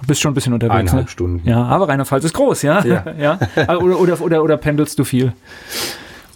[0.00, 0.74] Du bist schon ein bisschen unterwegs.
[0.74, 1.10] Eineinhalb ne?
[1.10, 1.48] Stunden.
[1.48, 2.84] Ja, aber Rheinland-Pfalz ist groß, ja?
[2.84, 3.04] Ja.
[3.18, 3.38] ja?
[3.66, 5.32] Ah, oder, oder, oder, oder pendelst du viel?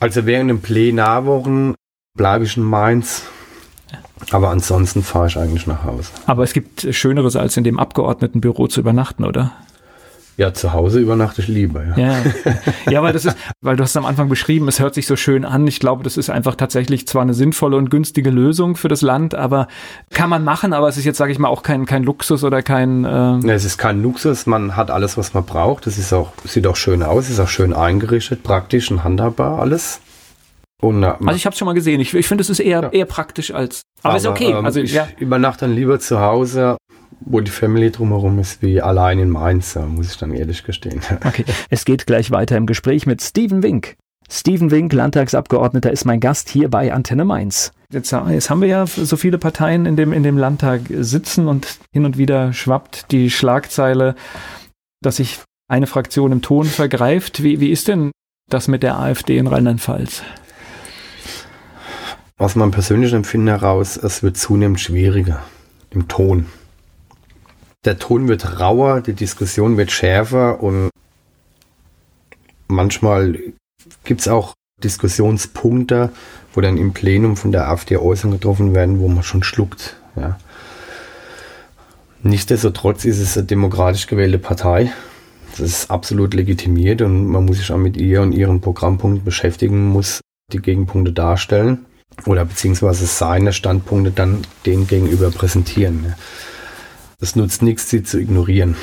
[0.01, 1.75] Also während den Plenarwochen
[2.17, 3.25] bleibe ich in Mainz.
[4.31, 6.11] Aber ansonsten fahre ich eigentlich nach Hause.
[6.27, 9.53] Aber es gibt Schöneres, als in dem Abgeordnetenbüro zu übernachten, oder?
[10.37, 11.97] Ja, zu Hause übernachte ich lieber, ja.
[11.97, 12.17] ja.
[12.91, 15.45] Ja, weil das ist, weil du hast am Anfang beschrieben, es hört sich so schön
[15.45, 15.67] an.
[15.69, 19.37] Ich glaube, das ist einfach tatsächlich zwar eine sinnvolle und günstige Lösung für das Land,
[19.37, 19.69] aber
[20.11, 22.63] kann man machen, aber es ist jetzt, sage ich mal, auch kein, kein Luxus oder
[22.63, 23.05] kein.
[23.05, 25.87] Äh es ist kein Luxus, man hat alles, was man braucht.
[25.87, 30.01] Es ist auch, sieht auch schön aus, ist auch schön eingerichtet, praktisch und handhabbar alles.
[30.85, 31.99] Und, na, also ich habe es schon mal gesehen.
[32.01, 32.89] Ich, ich finde, es ist eher, ja.
[32.91, 33.83] eher praktisch als.
[34.03, 34.51] Aber, aber ist okay.
[34.51, 35.09] Ähm, also ich ja.
[35.19, 36.77] übernachte dann lieber zu Hause
[37.27, 41.01] wo die Family drumherum ist, wie allein in Mainz, muss ich dann ehrlich gestehen.
[41.25, 43.97] Okay, es geht gleich weiter im Gespräch mit Steven Wink.
[44.29, 47.73] Steven Wink, Landtagsabgeordneter, ist mein Gast hier bei Antenne Mainz.
[47.91, 51.79] Jetzt, jetzt, haben wir ja so viele Parteien in dem, in dem Landtag sitzen und
[51.93, 54.17] hin und wieder schwappt die Schlagzeile,
[55.01, 57.43] dass sich eine Fraktion im Ton vergreift.
[57.43, 58.11] Wie, wie ist denn
[58.51, 60.23] das mit der AfD in Rheinland-Pfalz?
[62.39, 65.43] Aus meinem persönlichen Empfinden heraus, es wird zunehmend schwieriger
[65.91, 66.47] im Ton
[67.85, 70.91] der Ton wird rauer, die Diskussion wird schärfer und
[72.69, 73.39] manchmal
[74.05, 76.11] gibt es auch Diskussionspunkte,
[76.53, 79.97] wo dann im Plenum von der AfD Äußerungen getroffen werden, wo man schon schluckt.
[80.17, 80.39] Ja.
[82.23, 84.93] Nichtsdestotrotz ist es eine demokratisch gewählte Partei.
[85.51, 89.89] Das ist absolut legitimiert und man muss sich auch mit ihr und ihren Programmpunkten beschäftigen,
[89.89, 90.21] muss
[90.53, 91.87] die Gegenpunkte darstellen
[92.27, 96.15] oder beziehungsweise seine Standpunkte dann denen gegenüber präsentieren.
[97.21, 98.77] Es nutzt nichts, sie zu ignorieren.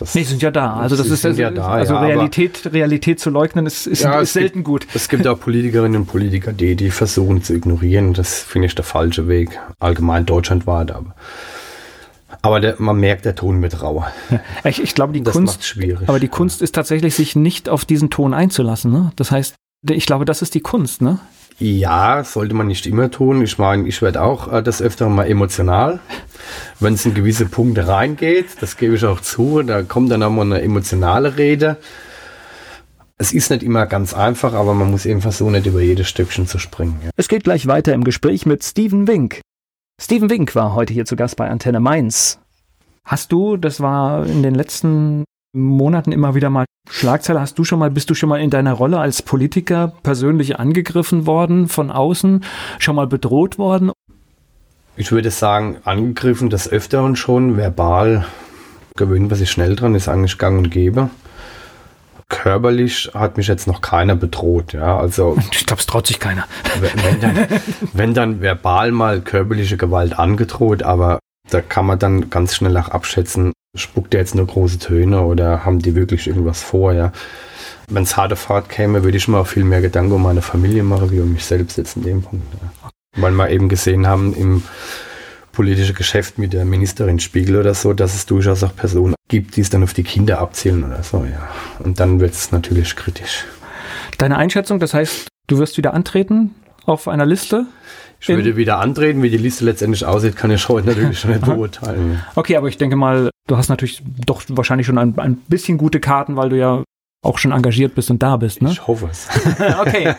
[0.00, 0.76] Das nee, sind ja da.
[0.76, 1.68] Also das ist ja da.
[1.68, 4.86] Also ja, Realität, Realität zu leugnen ist, ist, ja, ist selten gibt, gut.
[4.94, 8.14] Es gibt auch Politikerinnen und Politiker, die, die versuchen zu ignorieren.
[8.14, 9.60] Das finde ich der falsche Weg.
[9.78, 11.14] Allgemein deutschlandweit, aber.
[12.42, 14.10] Aber der, man merkt, der Ton wird rauer.
[14.64, 16.08] Ich, ich glaube, die das Kunst, schwierig.
[16.08, 18.90] aber die Kunst ist tatsächlich, sich nicht auf diesen Ton einzulassen.
[18.90, 19.12] Ne?
[19.16, 19.54] Das heißt,
[19.90, 21.18] ich glaube, das ist die Kunst, ne?
[21.60, 23.42] Ja, sollte man nicht immer tun.
[23.42, 26.00] Ich meine, ich werde auch äh, das öfter mal emotional,
[26.80, 28.46] wenn es in gewisse Punkte reingeht.
[28.62, 29.62] Das gebe ich auch zu.
[29.62, 31.76] Da kommt dann auch mal eine emotionale Rede.
[33.18, 36.46] Es ist nicht immer ganz einfach, aber man muss eben versuchen, nicht über jedes Stückchen
[36.46, 36.98] zu springen.
[37.04, 37.10] Ja.
[37.16, 39.42] Es geht gleich weiter im Gespräch mit Steven Wink.
[40.00, 42.38] Steven Wink war heute hier zu Gast bei Antenne Mainz.
[43.04, 47.40] Hast du, das war in den letzten Monaten immer wieder mal Schlagzeile.
[47.40, 51.26] Hast du schon mal, bist du schon mal in deiner Rolle als Politiker persönlich angegriffen
[51.26, 52.44] worden von außen,
[52.78, 53.92] schon mal bedroht worden?
[54.96, 58.26] Ich würde sagen, angegriffen des Öfteren schon, verbal
[58.96, 61.10] gewöhnt man sich schnell dran, ist eigentlich gang und gäbe.
[62.28, 65.36] Körperlich hat mich jetzt noch keiner bedroht, ja, also.
[65.52, 66.46] Ich glaube, es traut sich keiner.
[66.80, 67.48] Wenn dann,
[67.92, 72.88] wenn dann verbal mal körperliche Gewalt angedroht, aber da kann man dann ganz schnell auch
[72.88, 77.12] abschätzen, spuckt er jetzt nur große Töne oder haben die wirklich irgendwas vor, ja.
[77.88, 80.82] wenn es harte Fahrt käme, würde ich mir auch viel mehr Gedanken um meine Familie
[80.82, 82.46] machen, wie um mich selbst jetzt in dem Punkt.
[82.54, 82.90] Ja.
[83.22, 84.62] Weil wir eben gesehen haben im
[85.52, 89.60] politischen Geschäft mit der Ministerin Spiegel oder so, dass es durchaus auch Personen gibt, die
[89.60, 91.48] es dann auf die Kinder abzielen oder so, ja.
[91.80, 93.44] Und dann wird es natürlich kritisch.
[94.18, 96.54] Deine Einschätzung, das heißt, du wirst wieder antreten
[96.86, 97.66] auf einer Liste?
[98.20, 101.44] Ich würde wieder antreten, wie die Liste letztendlich aussieht, kann ich heute natürlich schon nicht
[101.44, 102.22] beurteilen.
[102.34, 106.00] Okay, aber ich denke mal, du hast natürlich doch wahrscheinlich schon ein, ein bisschen gute
[106.00, 106.84] Karten, weil du ja
[107.22, 108.70] auch schon engagiert bist und da bist, ne?
[108.70, 109.28] Ich hoffe es.
[109.80, 110.14] okay.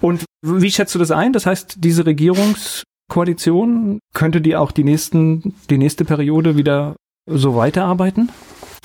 [0.00, 1.32] und wie schätzt du das ein?
[1.32, 6.96] Das heißt, diese Regierungskoalition könnte die auch die nächsten, die nächste Periode wieder
[7.26, 8.30] so weiterarbeiten?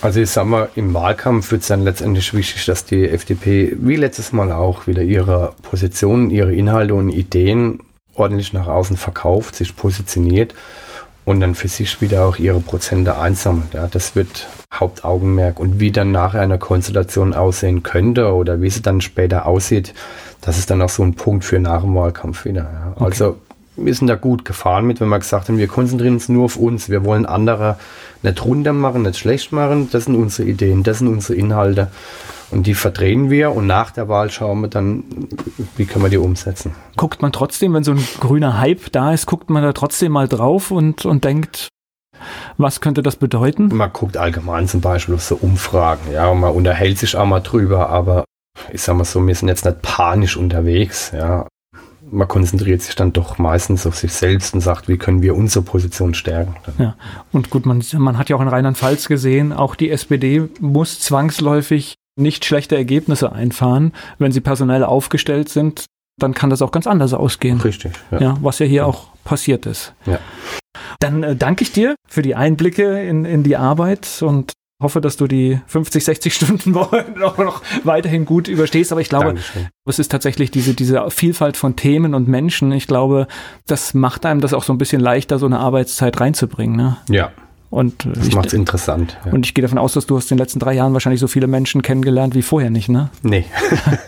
[0.01, 3.97] Also ich sag mal, im Wahlkampf wird es dann letztendlich wichtig, dass die FDP, wie
[3.97, 7.79] letztes Mal auch, wieder ihre Positionen, ihre Inhalte und Ideen
[8.15, 10.53] ordentlich nach außen verkauft, sich positioniert
[11.25, 13.73] und dann für sich wieder auch ihre Prozente einsammelt.
[13.73, 15.59] Ja, das wird Hauptaugenmerk.
[15.59, 19.93] Und wie dann nachher eine Konstellation aussehen könnte oder wie sie dann später aussieht,
[20.41, 22.63] das ist dann auch so ein Punkt für nach dem Wahlkampf wieder.
[22.63, 22.91] Ja.
[22.95, 23.03] Okay.
[23.03, 23.37] Also
[23.75, 26.55] wir sind da gut gefahren mit, wenn wir gesagt haben, wir konzentrieren uns nur auf
[26.55, 26.89] uns.
[26.89, 27.77] Wir wollen andere
[28.23, 29.89] nicht runter machen, nicht schlecht machen.
[29.91, 31.89] Das sind unsere Ideen, das sind unsere Inhalte.
[32.51, 35.03] Und die verdrehen wir und nach der Wahl schauen wir dann,
[35.77, 36.73] wie können wir die umsetzen.
[36.97, 40.27] Guckt man trotzdem, wenn so ein grüner Hype da ist, guckt man da trotzdem mal
[40.27, 41.67] drauf und, und denkt,
[42.57, 43.69] was könnte das bedeuten?
[43.73, 47.39] Man guckt allgemein zum Beispiel auf so Umfragen, ja, und man unterhält sich auch mal
[47.39, 48.25] drüber, aber
[48.73, 51.45] ich sag mal so, wir sind jetzt nicht panisch unterwegs, ja
[52.11, 55.63] man konzentriert sich dann doch meistens auf sich selbst und sagt, wie können wir unsere
[55.63, 56.55] Position stärken.
[56.77, 56.95] Ja,
[57.31, 61.95] und gut, man, man hat ja auch in Rheinland-Pfalz gesehen, auch die SPD muss zwangsläufig
[62.15, 63.93] nicht schlechte Ergebnisse einfahren.
[64.17, 65.85] Wenn sie personell aufgestellt sind,
[66.17, 67.61] dann kann das auch ganz anders ausgehen.
[67.61, 67.93] Richtig.
[68.11, 68.85] Ja, ja was ja hier ja.
[68.85, 69.93] auch passiert ist.
[70.05, 70.19] Ja.
[70.99, 74.51] Dann äh, danke ich dir für die Einblicke in, in die Arbeit und
[74.81, 78.91] hoffe, dass du die 50, 60 Stunden Woche noch, noch weiterhin gut überstehst.
[78.91, 79.67] Aber ich glaube, Dankeschön.
[79.85, 82.71] es ist tatsächlich diese, diese Vielfalt von Themen und Menschen.
[82.71, 83.27] Ich glaube,
[83.67, 86.75] das macht einem das auch so ein bisschen leichter, so eine Arbeitszeit reinzubringen.
[86.75, 86.97] Ne?
[87.09, 87.31] Ja.
[87.69, 89.17] Und äh, das macht es interessant.
[89.25, 89.31] Ja.
[89.31, 91.27] Und ich gehe davon aus, dass du hast in den letzten drei Jahren wahrscheinlich so
[91.27, 93.11] viele Menschen kennengelernt wie vorher nicht, ne?
[93.21, 93.45] Nee,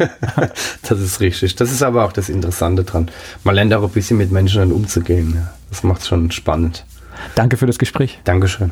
[0.88, 1.56] das ist richtig.
[1.58, 3.12] Das ist aber auch das Interessante dran.
[3.44, 5.48] Man lernt auch ein bisschen mit Menschen dann umzugehen.
[5.70, 6.86] Das macht es schon spannend.
[7.36, 8.20] Danke für das Gespräch.
[8.24, 8.72] Dankeschön.